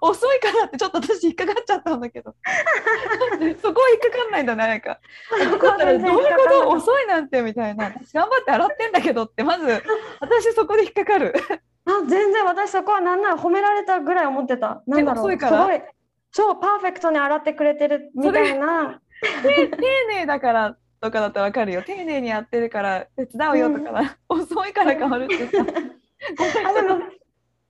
[0.01, 0.07] と？
[0.09, 2.35] 遅いからってちょっと私引っかかっちゃったんだけど。
[3.62, 4.99] そこは引っかかんないんだねなんか。
[5.31, 5.66] どういうこ
[6.51, 6.69] と？
[6.69, 7.87] 遅いなんてみたいな。
[7.87, 9.83] 私頑張って洗ってんだけどってまず
[10.21, 11.33] 私そこで引っかかる。
[11.33, 14.83] たあ全然私そこはなんなら褒められたぐらい思ってた。
[14.87, 15.25] なんだろう。
[15.25, 15.62] 遅いから？
[15.62, 15.83] すごい
[16.37, 19.01] そうパーフェクトに洗ってくれてるみたいな。
[19.42, 19.79] 丁
[20.14, 21.83] 寧だからとかだったらわかるよ。
[21.83, 25.64] 丁寧にやってるから手伝うよとかな、遅いから変わるってさ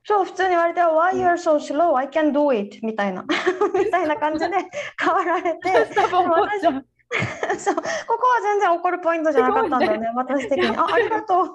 [0.03, 1.95] そう普通に言われて「Why you're so slow?
[1.95, 3.23] I can do it」みたいな。
[3.73, 4.57] みたいな感じで
[4.99, 5.69] 変わられて。
[7.57, 7.75] そう。
[7.75, 10.11] ここは全然怒るポイントじゃなかったんだよね。
[10.13, 10.75] 私的に。
[10.75, 11.47] あありがとう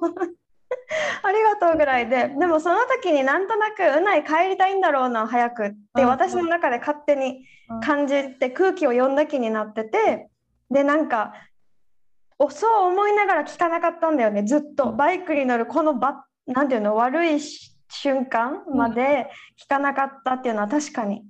[1.22, 7.44] ありがとうぐらいででもその時になんとなくうない帰りたいんだろうな早くってうん私の中で勝手に
[7.84, 10.28] 感じて空気を読んだ気になってて
[10.70, 11.34] でなんか
[12.38, 14.92] おそう思いながら聞かなかったんだよねずっと。
[14.92, 19.28] バイクに乗るこのばなんていうの悪いし瞬間まで
[19.62, 21.24] 聞かなかったっていうのは確かに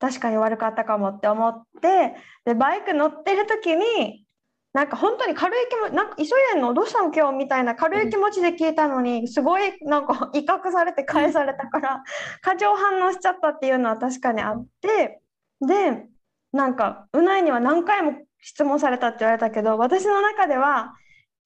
[0.00, 4.26] 確かに悪かったかもって思ってでバイク乗ってる時に
[4.72, 12.04] なんか本当に軽い気持ちなんか急いでんのどうしたの今日みたいな軽い気持ちで聞いたのにすごいなんか威嚇されて返されたから
[12.40, 15.20] 過剰反応しちゃったっていうのは確かにあって
[15.60, 16.06] で
[16.52, 20.94] なんかうないには何回も質問されたって言われたけど私の中では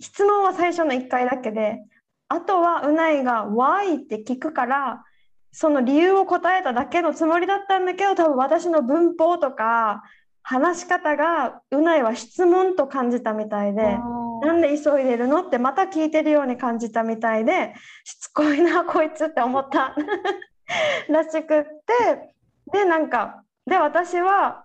[0.00, 1.78] 質問は最初の1回だけで
[2.28, 5.02] あとはうないが「Why?」って聞くから
[5.50, 10.02] その理由を答えただけのつもりだったんだけど多分私の文法とか
[10.44, 13.98] 話し方がうないは質問と感じたみたいで。
[14.42, 19.94] なんで急いでるのってまた聞いてるように感じたみたいでしつこいなこいつって思った
[21.08, 22.34] らしくって
[22.70, 24.64] でなんかで私は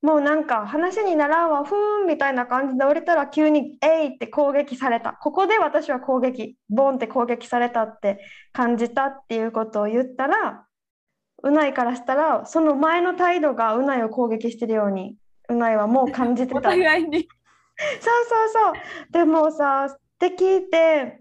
[0.00, 8.18] もうなんか話にならんわふーんみたいな感じで降りたら急に「えい!」って攻撃されたここで私は攻撃ボンって攻撃されたって
[8.52, 10.66] 感じたっていうことを言ったら
[11.42, 15.16] うないからしたらその前の態度がうないを攻撃してるように
[15.48, 16.70] うないはもう感じておた。
[16.70, 17.28] 互いに。
[17.78, 19.12] そうそうそう。
[19.12, 21.20] でもさ、って聞いて、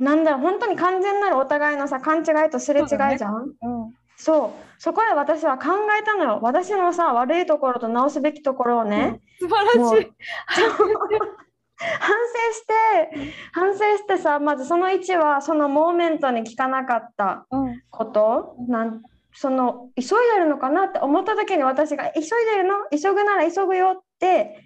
[0.00, 2.86] なんだろう、本当に完全なるお互いのさ、勘違いとすれ違い
[3.18, 3.54] じゃん？
[3.62, 3.94] うん。
[4.16, 5.66] そう、そこで私は考
[6.00, 6.38] えたのよ。
[6.42, 10.12] 私のさ、悪いところと直すべきところをね、素晴もうらしい
[11.76, 17.80] 反省して、反省してさ、まずその1は、そのモーメントに聞かなかったうん。
[17.90, 19.02] こと、なん
[19.34, 22.74] その急いでるのかなって思った時に私が「急いでるの？
[22.90, 24.62] 急ぐなら急ぐよ」って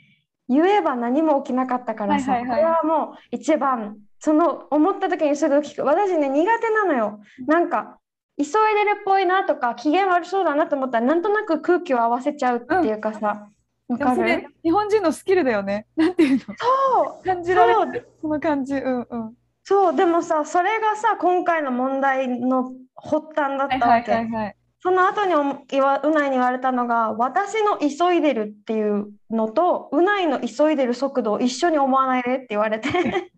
[0.49, 2.61] 言えば何も起きなかったからさ、はいはいはい。
[2.61, 7.21] これはもう一番その思った時にすぐ聞く私ね苦手なのよ。
[7.47, 7.99] なんか
[8.37, 13.49] 急いでるっぽいなとか機嫌悪そうだなと思ったらなんとなく空気を合わせちゃうっていうかさ、
[13.89, 15.87] わかでもそれる日本人のスキルだよね。
[15.97, 16.39] なんていうの？
[16.39, 17.25] そう。
[17.25, 18.09] 感じられる。
[18.21, 18.75] その感じ。
[18.75, 19.35] うんうん。
[19.65, 22.73] そうでもさそれがさ今回の問題の
[23.03, 24.57] 発端だっはいはいたわけ、はいはい。
[24.81, 32.89] その後にうないに言われたのが私の急いでるっていうのとうないの急いでる速度を一緒に思わないでって言われて。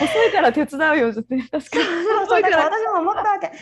[0.00, 1.60] 遅いから手伝うよって 確かに。
[1.60, 2.64] そうそうだから。
[2.66, 3.48] 私も思ったわけ。
[3.48, 3.58] 確か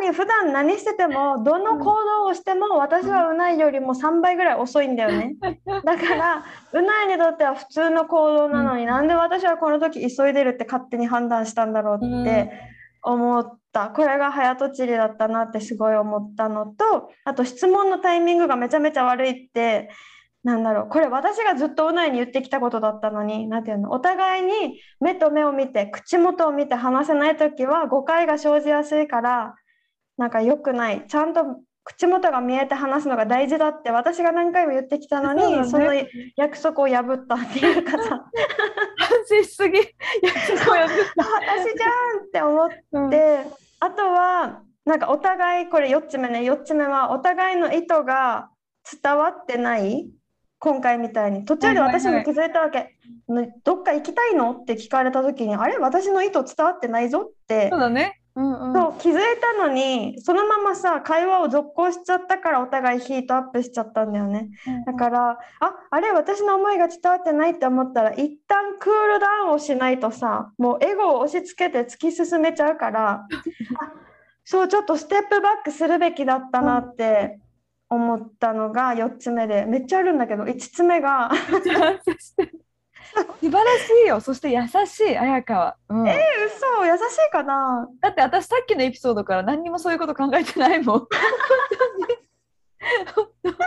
[0.00, 5.36] に普段何しててもどの行動をしても私はうないよりも3倍ぐらい遅いんだよね。
[5.84, 12.50] だからうないにとっては普通の行動なのに、なんで私はこの時急いでるって勝手に判断したんだろうって
[13.02, 19.90] 思った、これが早とちりだったなってすごい思ったのとあと質問のタイミングがめちゃめちゃ悪いって
[20.44, 20.88] なんだろう。
[20.88, 23.90] これ私がずっとうないに言ってきたことだったのになんていうの。
[23.90, 29.54] お互いに目と目を見て口元を見て話せない時は誤解が生じやすいから
[30.16, 31.04] なんか良くない。
[31.08, 31.44] ちゃんと
[31.84, 35.86] 口元が見えて話すのが大事だって私が何回も言ってきたのにそ,、ね。
[35.86, 35.92] の
[36.36, 38.24] 約束を破ったっていうかさ。
[38.98, 39.78] 反省しすぎ。
[39.78, 42.74] 約束を破っ 私じゃんって思って。
[42.92, 43.10] た、うん。
[43.10, 46.40] であとはなんかお互いこれ4つ目ね。
[46.40, 48.50] 4つ目はお互いの意図が
[49.02, 50.10] 伝わってない
[50.58, 51.44] 今回みたいに。
[51.44, 52.24] 途中ではいはいはい。
[52.24, 52.96] 私も気づいたわけ、
[53.28, 54.52] ねどっか行きたいの？
[54.52, 55.78] って聞かれた時にあれ？
[55.78, 58.72] 私の意図伝わってないぞってそうだねうんうん。
[58.72, 64.50] そう気づいたのにそのままさ会話を続行しちゃったからお互いヒートアップしちゃったんだよね。
[64.86, 73.26] だからああれ私の思いが伝わってないって思ったら一旦クールダウンをしないとさもうエゴを押し付けて突き進めちゃうから
[73.80, 73.92] あ
[74.44, 77.40] そうちょっとステップバックするべきだったなって
[77.90, 81.30] 思ったのが4つ目でめっちゃあるんだけど5つ目が
[83.40, 84.20] 素晴らしいよ。
[84.20, 86.02] そして優しい綾香は、うん。
[86.04, 86.14] 嘘。
[86.84, 87.88] 優しいかな。
[88.00, 90.98] だって私さっきのエピソードから何にもそういうこと考えてないもん。
[91.08, 91.08] 本
[93.42, 93.58] 当に。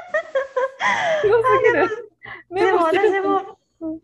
[1.22, 2.12] すごすぎる。
[2.52, 3.58] でも私も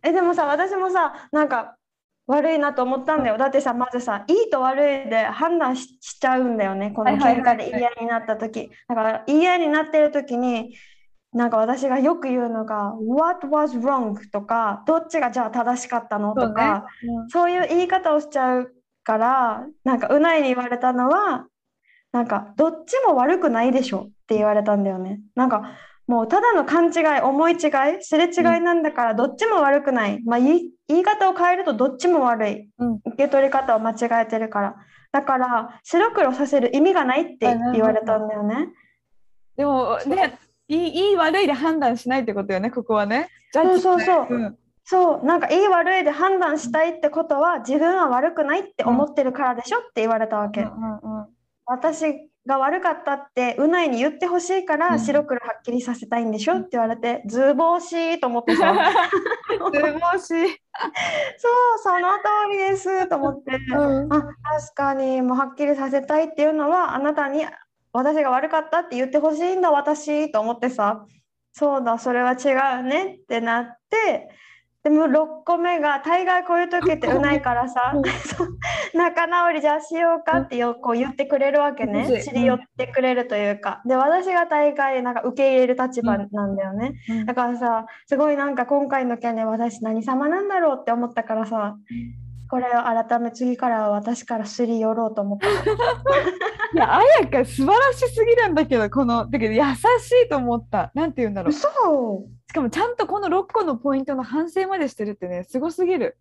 [0.04, 1.78] えでもさ私もさなんか
[2.26, 3.38] 悪いなと思ったんだよ。
[3.38, 6.92] だってさまずさいいと悪いで判断ししちゃうんだよね。
[6.92, 8.70] この喧嘩で言い合いになった時。
[8.88, 10.76] だから言い合いになってる時に
[11.34, 16.88] なんか私がよく言うのが「What was wrong?」とか「どっちがじゃあ正しかったの?」とか
[17.30, 21.48] そういう言い方をしちゃうからなんかうないに言われたのは
[22.12, 25.22] なんかどっちも悪くないでしょって言われたんだよね。
[25.36, 25.76] なんか
[26.08, 27.60] もうただの勘違い思い違い
[28.02, 34.76] すれ違いなんだからどっちも悪くない、まあ、言い言い方を変えるとどっちも悪い、うん受け取り方を間違えてるから
[35.12, 38.70] だから白黒させる意味がないって言われたんだよね。
[39.58, 43.30] でもね、いいいい悪いで判断しないってことよね、ここはね。
[43.52, 44.36] そうそうそう。
[44.36, 44.58] ん。
[44.84, 45.26] そう。
[45.26, 50.62] なんかいい悪いで判断したいってことは自分は悪くないって思ってるからでしょって言われたわけ。
[50.62, 51.28] うんうんうん。
[51.66, 55.00] 私が悪かったってうないに言ってほしいから、うん。
[55.00, 58.74] 白黒はっきりさせたいんでしょって言われて図星と思ってさ。
[59.74, 60.48] 図星。
[61.38, 64.14] そうその通りですと思って、うん。
[64.14, 64.34] あ確
[64.76, 67.46] かにもうはっきりさせたいっていうのはあなたに
[67.98, 71.06] 私が悪かったって言ってほしいんだ私と思ってさ。
[71.52, 74.30] そうだそれは違うねってなって。
[74.84, 77.94] でも6個目が大概こういう時ってうないからさ。
[78.94, 82.08] 仲直りじゃあしようかってよこう言ってくれるわけね。
[82.08, 82.22] うん。
[82.22, 83.82] 知り寄ってくれるというか。
[83.86, 86.94] で私が大概なんか受け入れる立場なんだよね。
[87.10, 87.26] うん。
[87.26, 91.76] だからさすごいなんか今回の件で私何様なんだろうって思ったからさ
[92.50, 95.48] これを改め次からは私からすり寄ろうと思った。
[96.74, 100.92] いや、綾香素晴らしすぎるんだけど、この、だけど優しいと思った。
[100.94, 101.52] なんて言うんだろう。
[101.52, 101.70] し嘘
[102.54, 106.18] かもちゃんとこの6個のポイントの反省までしてるってね、すごすぎる。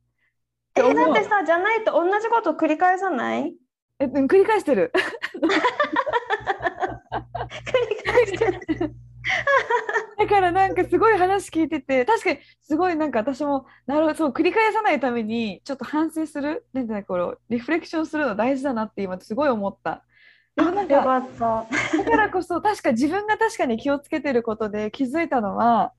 [0.74, 3.54] えだってさじゃないと同じこと繰り返さない？
[3.98, 4.92] え、うん繰り返してる。
[5.34, 5.48] 繰
[7.90, 8.94] り返してる。
[10.18, 20.04] だからなんかすごい話聞いてて確かにすごいなんか私もなるほどそう繰り返さないためにちょっと反省するなんていうのこのリフレクションするの大事だなって今すごい思った。
[20.56, 21.20] でもなんよか。
[21.20, 25.92] だからこそ確か自分が確かに気をつけてることで気づいたのは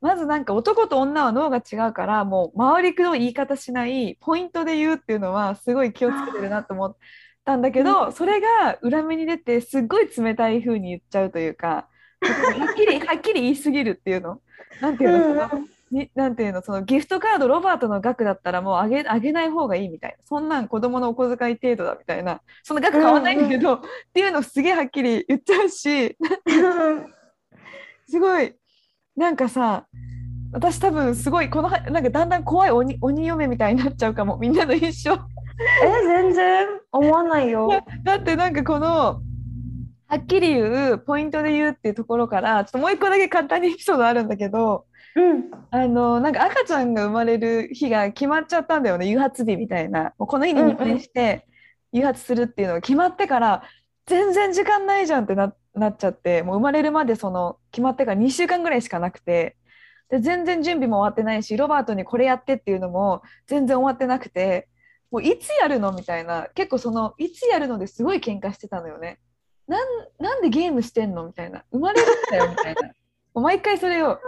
[0.00, 6.96] まずなんか男と女は脳が違うからもう周りの言い方しないポイントで言うっていうのはすごい気をつけてるなと思っ
[7.44, 11.88] たんだけどそれが裏目に出てすっごい冷たい風に言っちゃうというか
[12.20, 14.40] はっきりはっきり言い過ぎるっていうの？
[14.80, 15.48] なんていうの？
[15.48, 16.62] そのになんていうの？
[16.62, 20.16] そのギフトカードロバートの額だったらもうあげあげない方がいいみたいな。
[20.24, 22.40] そんなん子供のお小遣い程度だみたいな。
[22.62, 23.80] その額変わんないんだけど、っ
[24.12, 26.16] ていうのをすげえはっきり言っちゃうし。
[28.08, 28.54] すごい。
[29.16, 29.86] なんかさ
[30.52, 34.38] 私多分すごいこのはなんかだんだん怖い鬼鬼嫁みたいになっちゃうかも。
[34.38, 35.10] みんなの一生。
[35.10, 36.66] え全然？
[36.92, 37.68] 思わないよ。
[38.04, 39.20] だってなんかこの
[40.08, 45.50] はっきり言うポイントで言うっていうところからちょっともう一個だけ簡単にエピソードあるんだけどうん。
[45.70, 51.46] あのなんか赤ちゃんが生まれる日が決まっちゃったんだよね誘発日みたいなもうこの日に入院して
[51.92, 53.62] 誘発するっていうのが決まってから
[54.06, 59.56] 全然時間ないじゃんってななっちゃってもう生まれるまでその決まってから2週間ぐらいしかなくて
[60.08, 64.68] で全然準備も終わってないしロバートにこれやってっていうのも全然終わってなくて
[65.10, 69.18] もういつやるのみたいな結構そのいつやるのですごい喧嘩してたのよね。
[69.68, 71.24] なんなんでゲームしてんの？
[71.26, 71.64] みたいな。
[71.70, 72.48] 生まれるんだよ？
[72.50, 72.88] みたいな。
[72.88, 72.92] も
[73.36, 74.18] う毎回それを。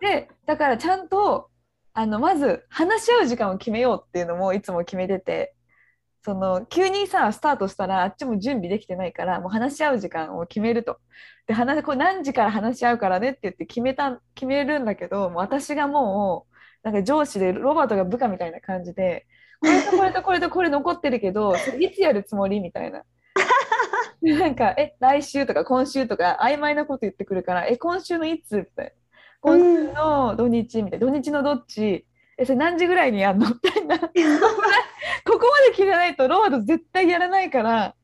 [0.00, 1.50] でだからちゃんと
[1.92, 5.52] あのまず話し合う時間を決めようっていうのもいつも決めてて。
[6.24, 10.98] その急にさスタートしたらあっちも準備できてないからもう話し合う時間を決めると。
[11.46, 19.24] で話これ何時から話し合うからねって言って決めた決めるんだけどもう私がもうなんか上司でロバートが部下みたいな感じで
[19.60, 22.58] これとこれとこれとこれ残ってるけどいつやるつもり？
[22.58, 23.04] みたいな。
[24.22, 28.94] でなんか、え、来週とか今週とか曖昧なこと言ってくるから、え、今週のいつって。
[29.40, 32.06] 今週の土日みたいな、土日のどっち？
[32.38, 33.48] え、それ何時ぐらいにやんの？
[33.48, 33.98] みたいな。
[34.00, 37.94] ここまで聞いてないとロバート絶対やらないから。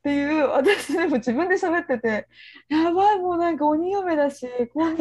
[0.00, 2.26] っていう、私でも自分で喋ってて、
[2.70, 4.48] やばい、もうなんか鬼嫁だし、い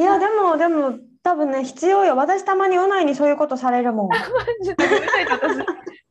[0.02, 2.16] やでもでも多分ね必要よ。
[2.16, 4.10] 私たまにうないにそういうことされるもん。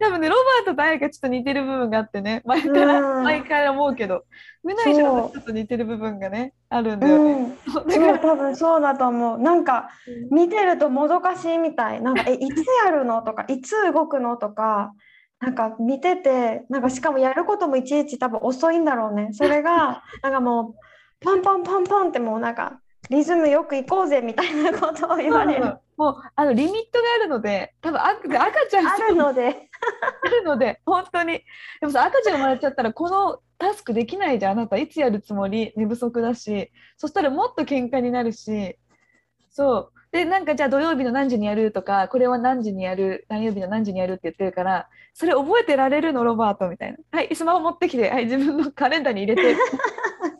[0.00, 2.42] 多分ねロバートと彩香ちょっと似てる部分があってね。
[2.44, 3.24] 前から、うん。
[3.24, 4.24] 前から思うけど。
[4.62, 9.38] うないとちょっと似てる部分がねあるんだうよね、う だからそう多分そうだと思う。
[9.38, 9.88] なんか
[10.30, 12.02] 見てるともどかしいみたい。
[12.02, 14.92] なんかえいつやるのとかいつ動くのとか
[15.40, 19.30] なんか見ててなんかしかもやることもいちいち多分遅いんだろうね。
[19.32, 20.74] それがなんかも
[21.22, 25.76] うパンパンパンパンってもうなんかリズムよく行こうぜみたいなことを言われる。
[25.96, 29.68] もうあのリミットがあるので多分赤赤ちゃんあるので。
[30.24, 31.42] あるので本当に。
[31.80, 34.52] でもさ赤ちゃん生まれちゃったらこのタスクできないじゃん。
[34.52, 35.72] あなたいつやるつもり？
[35.76, 36.70] 寝不足だし。
[36.96, 38.76] そしたらもっと喧嘩になるし。
[39.50, 39.92] そう。
[40.10, 43.26] でなんかじゃあ土曜日の何時にやるとかこれは何時にやる？
[43.28, 46.98] 何曜日の何時にやるって言ってるからそれ覚えてられるのロバートみたいな。
[47.10, 48.10] はいスマホ持ってきて。
[48.10, 49.56] はい自分のカレンダーに入れて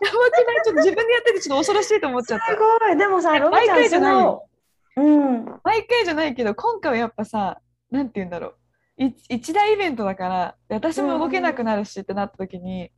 [0.00, 0.62] やばくない？
[0.64, 2.46] ちょっと自分でやっててちょっと恐ろしいと思っちゃった。
[2.46, 2.96] すごい。
[2.96, 4.14] でもさロバちゃんす毎回じゃない。
[4.14, 4.48] ごよ
[4.96, 5.00] い。
[5.00, 8.54] うん毎回じゃないけど今回はやっぱさなんて言うんだろ
[8.98, 9.04] う。
[9.04, 12.90] い一大イベントだからで私も動けなくなるしってなった時に、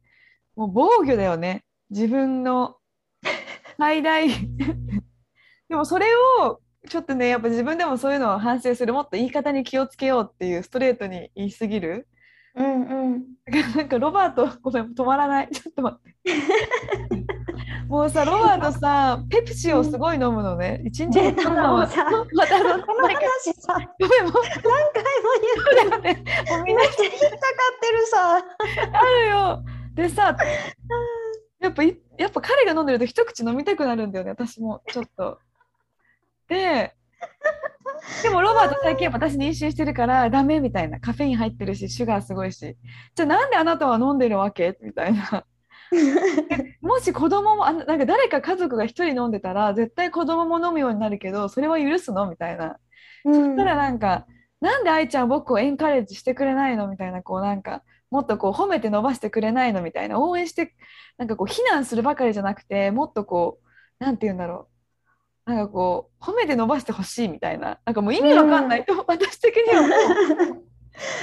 [0.55, 1.65] もう防御だよね。
[1.91, 2.77] 自分の
[3.79, 4.29] 最大。
[5.69, 6.07] でもそれ
[6.41, 12.09] をちょっとねやっぱ自分でもそういうのを反省するもっと言い方に気をつけようっていうストレートに言い過ぎる
[12.59, 13.25] うんうん。
[13.77, 15.49] なんかロバートごめん止まらない。
[15.53, 16.15] ちょっと待って。
[17.89, 20.83] もうさロバートさペプシをすごい飲むのね。
[20.85, 23.75] 一日出たもうさまたそこの話さ。
[23.79, 24.71] 何ごめんもう回も
[25.89, 28.45] 言ってね、もうみんな引っかかってるさ。
[28.93, 29.65] あるよ。
[29.95, 30.37] でさ、
[31.61, 34.83] やっぱいやっぱ彼が飲んでると一口飲みたくなるんだよね、私も。
[34.89, 35.39] ちょっと。
[36.49, 36.95] で、
[38.23, 41.01] でもロバート最近私妊娠してるからダメみたいな。
[41.01, 42.77] カフェイン入ってるしシュガーすごいし。
[43.15, 44.77] じゃあなんであなたは飲んでるわけ？
[44.83, 45.45] みたいな。
[46.83, 52.29] もし子供もあのなんか誰か家族が一人飲んでたら絶対子供も飲むようになるけどそれは許すの？
[52.29, 52.77] みたいな。
[53.25, 54.27] うそしたらなんか、
[54.61, 56.89] なんで愛ちゃん僕をエンカレッジしてくれないの？
[56.89, 59.83] みたいな、こうなんか、もっとこう褒めて伸ばしてくれないの？
[59.83, 60.75] みたいな、応援して、
[61.17, 63.59] なんかこう非難するばかりじゃなくて、もっとこ
[64.01, 64.78] う、なんて言うんだろう。
[65.49, 69.91] なんかこう、褒めて伸ばしてほしいみたいな、なんかもう意味わかんないと、私的にはもう、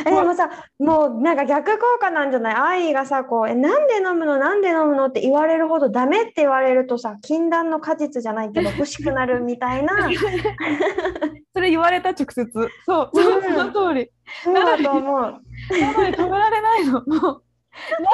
[0.08, 2.86] えでもさもうなんか逆効果なんじゃない？
[2.88, 4.38] 愛がさこうえなんで飲むの？
[4.38, 10.08] なんで飲むのって言われるほどダメって言われるとさ禁断の果実じゃないけど 欲しくなるみたいな
[11.54, 12.50] それ言われた直接。
[12.86, 14.10] そう、そううんその通り。
[14.46, 15.22] そうだと思う。
[15.22, 16.94] なので止められないの。
[16.94, 17.44] もう、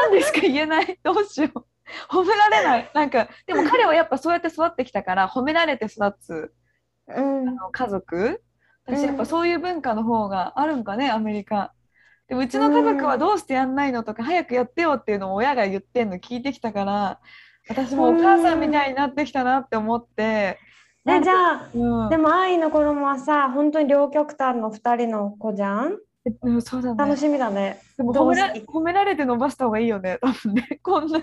[0.02, 1.00] 何でしか言えない。
[1.04, 1.65] どうしよう。
[2.09, 2.91] 褒められない。
[2.93, 6.53] なんか、でも彼はやっぱそうやって育ってきたから、褒められて育つ
[7.07, 8.41] うんあの家族。
[8.85, 11.73] 私うんやっぱそういう文化の方があるんかね、アメリカ。
[12.27, 17.19] でもうちの家族はどうしてやんないのとか、早くやってよっていうのを親が言ってんの聞いてきたから、
[17.69, 20.57] 私もお母さんみたいになってきたなって思って。
[21.07, 25.97] えじゃあうんでも愛の子供はさ本当に両極端の2人の子じゃん？
[26.43, 26.97] うんそうだね。
[26.97, 27.79] 楽しみだね。
[27.97, 30.79] でも褒められて伸ばした方がいいよね、多分ね。
[30.83, 31.19] こんな。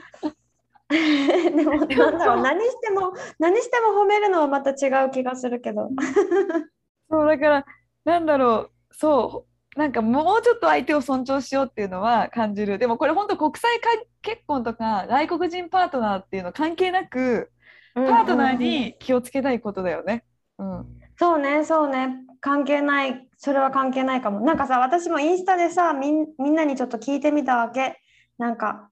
[0.90, 5.90] でもなんだろう何しても何しても褒めるのはまた違う気がするけど。
[7.11, 7.66] そうだから
[8.05, 13.88] なんだろうそうなんかもうちょっと相手を尊重しようっていうのは感じるでもこれ本当国際か
[14.22, 17.51] 結婚とか外国人パートナーっていうの関係なく
[17.94, 20.24] パートナーに気をつけたいことだよね。
[20.59, 24.40] うんそうね、そうね、関係ない、それは関係ないかも。
[24.40, 28.01] なんかさ、私もインスタでさ、みんみんなにちょっと聞いてみたわけ。
[28.38, 28.88] なんか、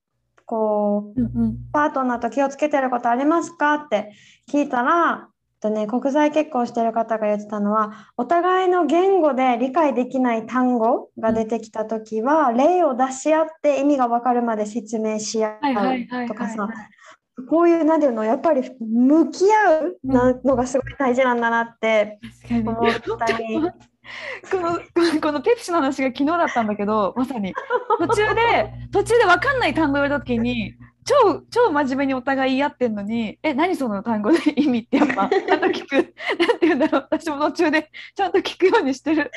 [0.46, 1.56] こう、うんうん。
[1.72, 3.74] パートナーと気をつけてることありますか？
[3.74, 4.12] って
[4.50, 5.28] 聞いたら、
[5.60, 15.58] とね、国際結婚してる方が言ってたのは、お互いの言語で理解できない単語が出てきたときは、例を出し合って意味がわかるまで説明し合
[16.24, 22.18] うとかさはい、こういう、なんていうの、やっぱり向き合うなのがすごい大事なんだなって
[22.50, 23.54] 思っにたり。
[23.54, 23.70] この
[24.50, 27.54] このこのペプシの話が昨日だったんだけどまさに。
[27.98, 35.94] 途中で途中で分かんない単語言われた時に超超真面目にお互い言い合ってんのにえ何その単語の意味ってやっぱちゃんと聞く。
[35.94, 37.08] なんて言うんだろう。
[37.10, 39.30] 私も途中でちゃんと聞くようにしてる。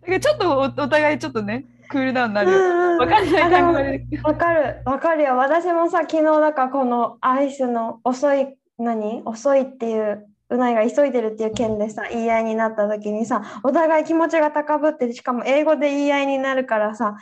[0.00, 2.50] だからちょっとおお互いちょっとねクールダウンになる。
[2.50, 2.58] よ
[2.98, 5.36] 分かんない単語わかる、わかるよ。
[5.36, 9.22] 私もさ、昨日だからこのアイスの遅い、何？
[9.24, 17.16] 遅いっていう、うないが急いでるっていう件でさ、言い合いになった時にさ、お互い気持ちが高ぶって、しかも英語で言い合いになるからさ、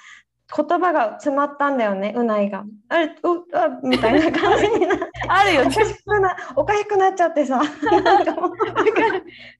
[0.55, 2.65] 言葉が詰まったんだよねうないが。
[2.91, 3.11] あれう
[3.57, 5.05] あみたいな感じになって。
[5.29, 7.63] あるよおかしくなおかしくなっちゃってさ。
[8.05, 8.49] なんかも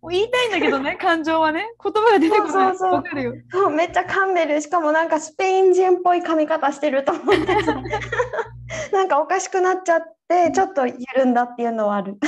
[0.03, 1.71] う言いたいんだけどね感情はね。
[1.83, 2.53] 言葉が出てこない。
[2.53, 2.93] そうそうそう。
[2.93, 3.33] わかるよ。
[3.51, 7.75] そうめっちゃ噛んでるしかもなんかスペイン人っぽい噛み方してると思ってさ。
[8.93, 12.19] なんかおかしくなっちゃってちょっと緩んだっていうのはある。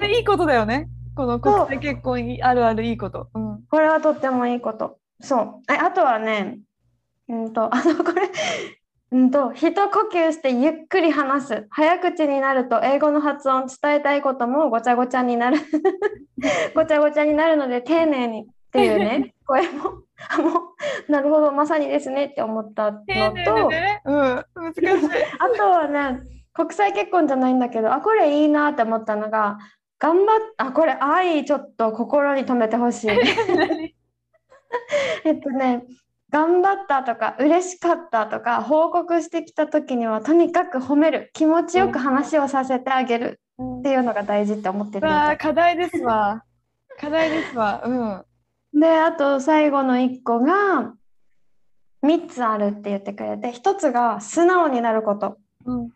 [0.00, 0.88] でいいことだよね。
[1.14, 4.98] この国際結婚いあるあるいいこと、うん、これはとってもいいこと。
[5.20, 5.72] そう。
[5.72, 6.58] えあとはね
[7.28, 8.30] うんと あのこれ
[9.12, 11.66] うんと一呼吸してゆっくり話す。
[11.70, 15.58] 早口になると英語の発音伝えたいこともごちゃごちゃになる。
[16.74, 20.02] ごちゃごちゃになるので丁寧にっていうね 声も。
[20.28, 20.48] あも
[21.08, 23.00] うなるほどまさにですねって思ったの
[23.44, 23.68] と。
[23.68, 24.88] ね、うん、難しい。
[25.38, 26.20] あとはね
[26.52, 29.58] 国際結婚じゃないんだけどあこれいいなって思ったのが
[29.98, 33.10] 頑張っあこれ愛ちょっと心に留めてほしい。
[35.24, 35.84] えっとね
[36.30, 41.30] 頑張ったとか嬉しかったとか報告してきた時にはとにかく褒める。
[41.32, 43.40] 気持ちよく話をさせてあげる
[43.80, 46.42] っていうのが大事って思ってるみわあたい課題ですわ。
[46.98, 47.82] 課題ですわ。
[47.84, 48.80] うん。
[48.80, 50.94] であと最後の1個が
[52.04, 55.38] 3つあるって言ってくれて1つが素直になること。
[55.64, 55.90] うん。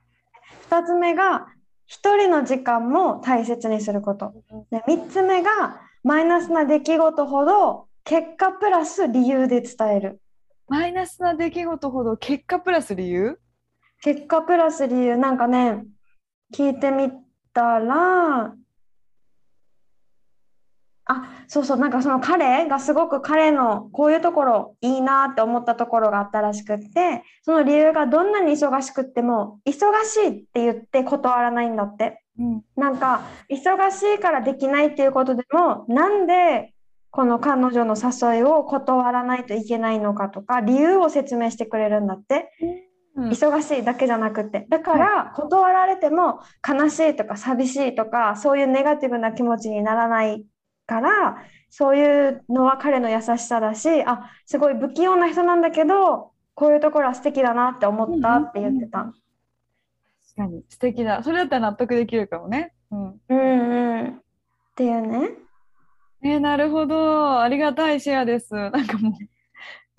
[0.71, 1.49] 2つ目が
[1.91, 4.33] 1人の時間も大切にすること。
[4.71, 10.21] で3つ目がマイナスな出来事ほど結果プラス理由で伝える。
[10.67, 13.39] マイナスな出来事ほど結果プラス理由？
[14.03, 15.17] 結果プラス理由。
[15.17, 15.85] なんかね
[16.53, 17.13] 聞いてみ
[17.55, 18.53] たら
[21.05, 29.73] あそうそうなんかその彼がすごく彼のこういうところいいなって思ったところがあったらしくってその理由がどんなに忙しくっても忙
[30.05, 32.25] しいって言って断らないんだって。
[32.41, 32.63] うん。
[32.75, 36.75] なんか忙しいからできないっていうことでもなんで
[37.11, 42.53] この彼女の誘いを断らないといけないのかとか理由を説明してくれるんだって。
[43.17, 43.29] うん。
[43.31, 44.67] 忙しいだけじゃなくて。
[44.69, 50.45] だから断られても悲しいとか寂しいとかそういうネガティブな気持ちにならない
[50.87, 51.39] から
[51.71, 58.99] そういうのは彼の優しさだしあすごい不器用な人なんだけどこういうところは素敵だなって思ったって言ってた。
[58.99, 59.15] 確
[60.37, 60.63] かに。
[60.69, 61.23] 素敵だ。
[61.23, 62.75] それだったら納得できるかもね。
[62.91, 63.21] うん。
[63.29, 64.09] うんうん。
[64.09, 64.21] っ
[64.77, 65.31] ていうね。
[66.23, 67.41] えーなるほど。
[67.41, 68.55] ありがたいシェアです。
[68.55, 69.13] なんかもう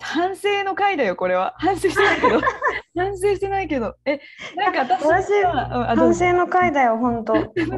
[0.00, 1.54] 反省の回だよこれは。
[1.58, 2.40] 反省してないけど。
[2.96, 3.96] 反省してないけど。
[4.04, 4.20] え
[4.56, 7.34] なんか私は反省の回だよ本当。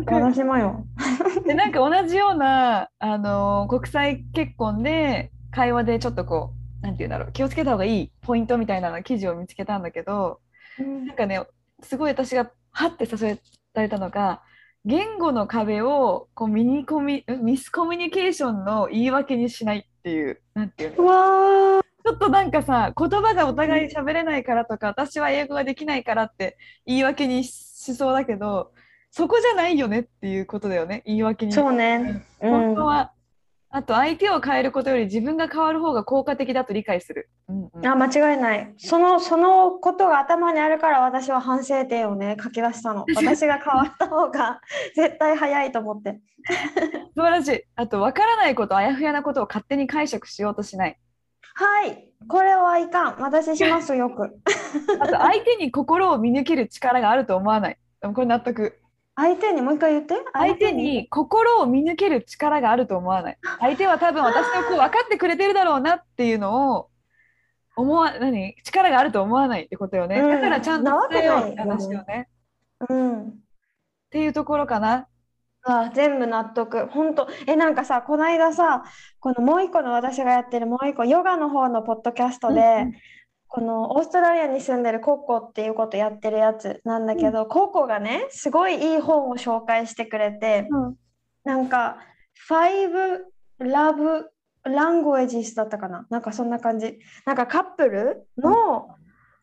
[0.07, 0.84] 私もよ。
[1.47, 7.32] でなんか同じような、あのー国際結婚で会話でちょっとこうなんて言うんだろう。
[7.32, 10.40] 気をつけた方がいいポイントみたいなの記事を見つけたんだけど
[10.78, 11.40] なんかね
[11.82, 13.38] すごい私がはって誘え
[13.74, 14.42] られたのが
[14.87, 21.05] 言語の壁をこうミニコミんミスコミュニケーションの言い訳にしないっていうなんていうの？
[21.05, 21.85] うわー。
[22.05, 28.72] ちょっとなんかさ言葉がお互い喋れないからとか私は英語ができないからって言い訳にしそうだけど
[29.11, 31.53] そこじゃないよねっていうことだよね言い訳に。
[31.53, 32.24] そうね。
[32.43, 32.51] うん。
[32.51, 33.12] 本当は、
[33.77, 37.29] あと相手を変えることより自分が変わる方が効果的だと理解する。
[37.49, 44.61] うんうんあ間違いないそのそのことが頭にあるから私は反省点をね書き出したの 私が変わった方が
[44.95, 46.20] 絶対早いと思って
[47.16, 47.64] 素晴らしい。
[47.75, 50.97] あと分からないことあやふやなことを勝手に解釈しようとしない。
[51.57, 54.22] はいこれはいかん私しますよく
[55.01, 57.79] あと相手に心を見抜ける力があると思わない。
[58.01, 58.81] でもこれ納得。
[59.17, 60.15] 相手にもう一回言って。
[60.33, 61.09] 相手に。
[61.09, 63.39] 心を見抜ける力があると思わない？
[63.61, 66.89] 相手は多分私のこう分かってくれてるだろうなっていうのを
[67.77, 68.57] 思わ何？
[68.65, 70.19] 力があると思わないってことよね。
[70.21, 70.31] うん。
[70.31, 72.29] だからちゃんと伝えようって話よね。
[72.89, 73.23] うん。
[73.23, 73.35] っ
[74.11, 75.07] ていうところかな。
[75.62, 76.87] あ全部納得。
[76.89, 77.29] 本当。
[77.47, 78.85] えなんかさこの間さ
[79.21, 82.93] このもう一個の私がやってるもう一個ヨガの方のポッドキャストで、うんうん
[83.55, 90.97] このオーストラリアに住んでるコッコっていうことやってるやつなんだけど、コッコがねすごいいい本を紹介してくれて、うん。
[91.45, 91.99] なんか
[92.51, 93.21] Five
[93.61, 94.25] Love
[94.67, 96.05] Languages だったかな？
[96.11, 96.99] なんかそんな感じ。
[97.25, 98.89] なんかカップルの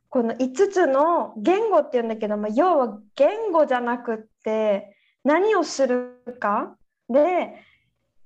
[0.10, 4.94] この5つの言語っていうんだけど、まあ、要は言語じゃなくって
[5.24, 6.76] 何をするか？
[7.08, 7.54] で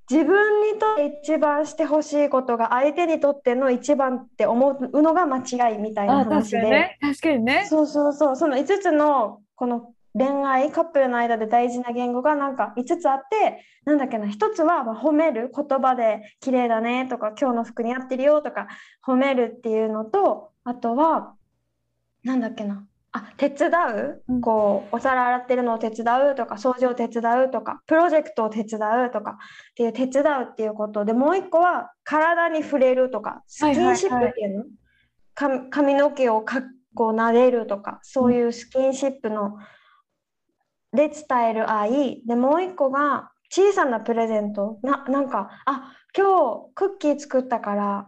[0.10, 6.60] 自分にとって一番してほしいことが相手にとっての一番って思うのが間違いみたいな話で。
[6.60, 6.98] かにね。
[7.02, 7.66] 確かにね。
[7.68, 18.68] そうそうそう、その5つのこの恋愛、カップルの間で大事な言語がなんか5つあって、なんだっけな、1つはまあ褒める、言葉で綺麗だねとか、今日の服に合ってるよとか、
[19.06, 21.34] 褒めるっていうのと、あとは、
[22.24, 22.86] なんだっけな、
[23.16, 24.24] あ、手伝う？
[24.28, 34.64] うん、こう、お皿洗ってるのを手伝うとか、掃除を手伝うとか、プロジェクトを手伝うとかっていう手伝うっていうことで、もう1個は体に触れるとか、スキンシップっていうの、
[35.36, 36.62] か髪の毛をか
[36.96, 39.58] こう撫でるとかそういうスキンシップの
[40.94, 42.24] で伝える愛。
[42.26, 44.80] でもう一個が小さなプレゼント。
[44.82, 48.08] ななんかあ今日クッキー作ったから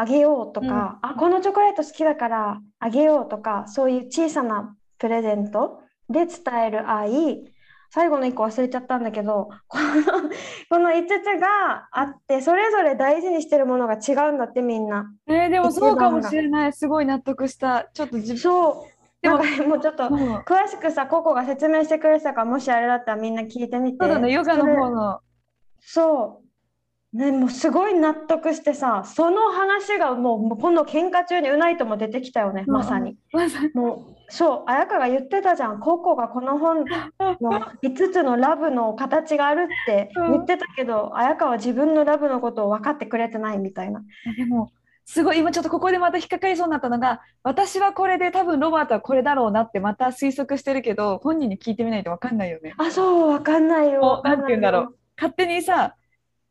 [0.00, 7.52] あげようとか、あこのチョコレート好きだからあげようとかそういう小さなプレゼントで伝える愛
[7.90, 10.30] 最後の1個忘れちゃったんだけど この
[10.70, 15.10] この5つがあってそれぞれ大事にしてるものが違うんだってみんな。
[15.26, 16.72] えーでもそうかもしれない。
[16.72, 17.88] すごい納得した。
[17.92, 24.04] ちょっと自分そうでももうちょっとうん詳しくさココが説明してくれてたからもしあれだったらみんな聞いてみて。
[24.04, 25.18] そうだね、ヨガの方の。
[25.80, 26.47] そう。
[27.14, 33.16] ね、もうすごい納得してさその話がもうもうこの喧嘩中にうないとも出てきたよねまさに。
[33.32, 33.70] まさに。
[33.72, 36.84] もうそう綾香が言ってたじゃんココがこの本
[37.40, 44.02] の5つのラブの形があるって言ってたけど綾香は自分のラブのことを分かってくれてないみたいな。
[44.36, 44.70] でも、
[45.10, 52.74] すごい、今ちょっとここでまた引っかかりそうになったのが、私はこれで多分ロバートはこれだろうなってまた推測してるけど、本人に聞いてみないと分かんないよね。
[52.76, 54.02] あそう分かんないよ。
[54.02, 54.96] こうわかなんて言うんだろう。
[55.16, 55.94] 勝手にさ、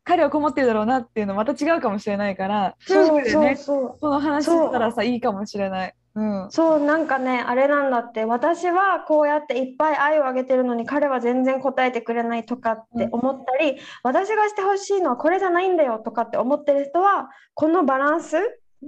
[0.08, 5.94] 彼はこもってるだろうなっていうのまた違うかもしれないから、そうそう夫婦でね、その話したらさ、いいかもしれない。
[6.14, 6.50] うん。
[6.50, 18.36] そうなんかねあれなんだって私はこうやっていっぱい愛をあげてるのに彼は全然答えてくれないとかって思ったり、私がしてほしいのはこれじゃないんだよとかって思ってる人はこのバランス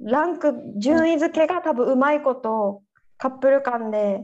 [0.02, 2.82] ランク順位付けが多分うまいことを
[3.18, 4.22] カップル間で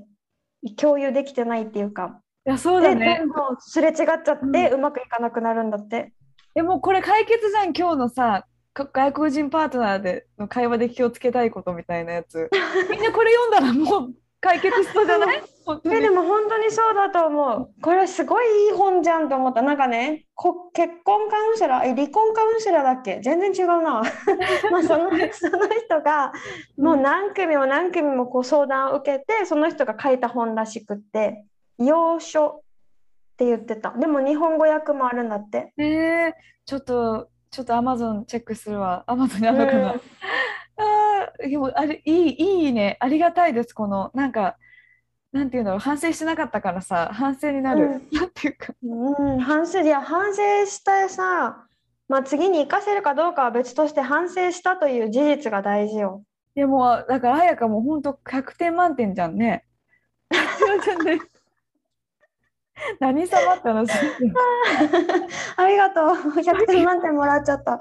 [0.76, 3.26] 共有できてないっていうかいや、そうでだねど。
[3.26, 6.14] んどんすれ違っちゃってうまくいかなくなるんだって。
[6.56, 12.48] でもこれ解決じゃん、今日のさ、か外国人パートナーでの会話で気をつけたいことみたいなやつ。
[12.90, 15.42] みんなこれ読んだらもう解決しそうじゃない？
[15.84, 17.70] でも本当にそうだと思う。
[17.82, 19.60] これすごいいい本じゃんと思った。
[19.60, 23.20] なんかね、こ結婚カウンセラー、え離婚カウンセラーだっけ？
[23.22, 24.00] 全然違うな。
[24.72, 26.32] まあそのその人が
[26.78, 31.44] もう何組も何組もこう相談を受けて、その人が書いた本らしくって、
[31.78, 32.62] 要所
[33.36, 33.90] って言ってた。
[33.92, 35.74] でも日本語訳もあるんだって。
[35.76, 36.32] えー、
[36.64, 39.04] ちょっと、ちょっとアマゾンチェックするわ。
[39.06, 39.92] アマゾンにあるのかな。
[39.92, 40.00] うん
[40.78, 42.98] あーでもあれ、いい、いいね。
[43.00, 43.72] ありがたいです。
[43.72, 44.58] この、なんか、
[45.32, 45.80] なんていうんだろう。
[45.80, 47.84] 反省してなかったからさ、反省になる。
[47.84, 48.74] うんなんていうか。
[48.82, 51.66] うん、反省いや反省したさ、
[52.08, 56.24] まあ、次に生かせるかどうかは別として反省したという事実が大事よ。
[56.54, 59.64] でも、だから、彩香も本当100点満点じゃんね。
[60.84, 61.20] じゃんね
[63.00, 63.90] 何様って話。
[65.56, 66.08] あ りがとう。
[66.40, 67.78] 100点満点もらっちゃった。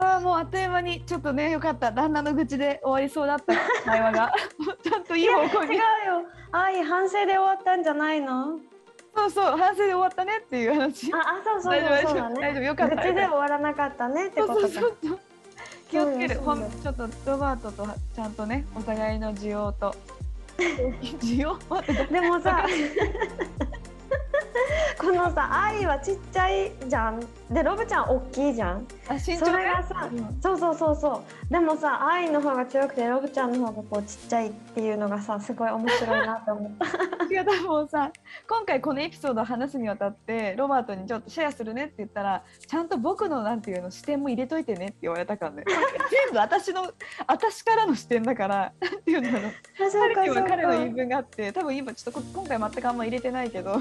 [0.00, 1.90] ああ、もうあっという間に、ちょっとね、よかった。
[1.90, 3.52] 旦那の愚痴で終わりそうだった
[3.84, 4.32] 会話が。
[4.80, 5.76] ちゃんといい方向違うに。
[5.78, 5.82] よ。
[6.52, 8.60] 愛反省で終わったんじゃないの？
[9.16, 11.12] そうそう、反省で終わったねっていう話。
[11.12, 12.54] あ、あそうそう大丈夫、そうだ大丈夫、大ね。
[12.54, 12.94] 丈夫、よかった。
[12.96, 14.68] 愚痴で終わらなかったねってそうことか。
[14.68, 15.18] そうそうそう。
[15.90, 16.36] 気をつける。
[16.36, 19.92] ちょっとロバートとちゃんとね、お互いの需要と。
[21.22, 21.56] 需要
[22.10, 22.66] でもさ、
[24.98, 27.20] このさ、愛はちっちゃいじゃん。
[27.50, 28.86] で、ロブちゃん大きいじゃん。
[29.08, 31.52] あ、身そ長ねれがさ、うんそうそうそうそう。
[31.52, 37.08] でもさ、愛の方が強くて、ロブちゃんの方がこうちっちゃいっていうのがさ、すごい面白いなと思った。
[37.28, 38.10] 違う多分さ
[38.48, 45.64] 今回このエピソードを話すにあたってロバートにちょっとシェアするねって言ったらちゃんと僕のなんていうの視点も入れといてねって言われたからね
[46.10, 46.90] 全部私の
[47.26, 49.42] 私からの視点だからなんていうんだろう
[49.86, 50.96] あ、そう彼には彼の言いか。
[50.96, 53.78] 分があって多分今ちょっとこ今回全くあんま入れてないけど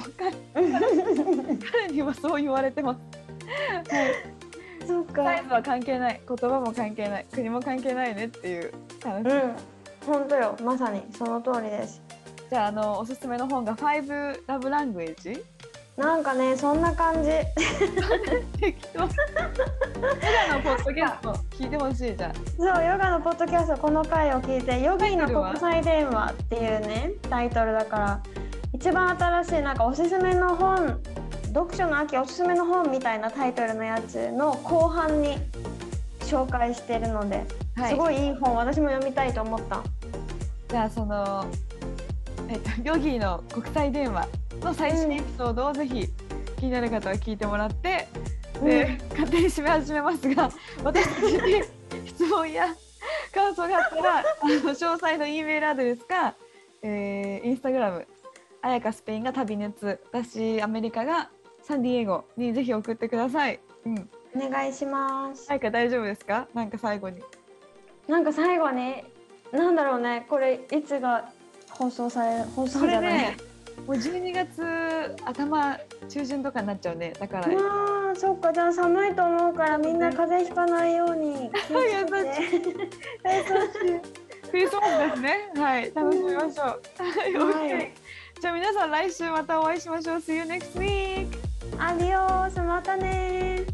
[0.58, 3.00] 彼 彼にはそう言われてます、
[3.94, 5.24] はい、そうか。
[5.24, 9.56] サイズは関係ない言葉も関係ない国も関係ないねっていう話、うん。
[10.06, 10.56] 本当よ。
[10.64, 12.02] まさにその通りです。
[12.50, 15.44] じゃああのおすすめの本が「5ラブラングエージ」
[15.98, 17.30] なんかね、そんな感じ。
[18.62, 19.00] 適当。
[19.00, 19.08] ヨ
[20.48, 22.36] ガのポッドキャスト聞いてほしいじゃん。
[22.36, 28.20] そう、ヨガのポッドキャスト、この回を聞いて、ヨギーの国際電話っていうね、タイトルだから。
[28.80, 31.02] 一番新しい、なんかおすすめの本。
[31.48, 35.36] 読書の秋おすすめの本みたいなタイトルのやつの後半に
[36.20, 37.44] 紹介してるので、
[37.76, 39.82] はいすごいいい本、私も読みたいと思った。
[40.70, 41.48] じゃあその
[42.48, 44.28] えっとヨギーの国際電話
[44.62, 46.08] の最新エピソードをぜひ
[46.60, 48.08] 気になる方は聞いてもらって、
[48.64, 50.52] で勝手に締め始めますが
[50.84, 51.64] 私たちに
[52.06, 52.68] 質問や
[53.34, 56.36] 感想があったらあの詳細の E メールアドレスか、
[56.84, 58.08] えー、インスタグラム
[58.62, 61.30] あやかスペインが旅熱私アメリカが
[61.62, 63.60] サンディエゴにぜひ送ってください。
[63.86, 65.48] うん、お願いします。
[65.50, 66.48] あやか大丈夫ですか？
[66.54, 67.22] なんか最後に。
[68.08, 69.04] なんか最後に、
[69.52, 71.30] なんだろうね、これいつが
[71.70, 73.14] 放送される、放送じゃない？
[73.14, 73.38] ね
[73.86, 75.78] もう12月頭
[76.10, 81.84] 中旬とかになっちゃうねだからうわーそっかじゃあ寒いと思うからみんな風邪ひかないように気をつ
[82.50, 84.02] けて優
[84.50, 85.52] クリスマスですね。
[85.56, 86.66] はい、楽しみましょう。
[86.66, 87.92] はい、はい OK。
[88.40, 90.18] じゃあ皆さん来週またお会いしましょう。
[90.18, 91.28] See you next week!
[91.80, 93.66] アディオースまたね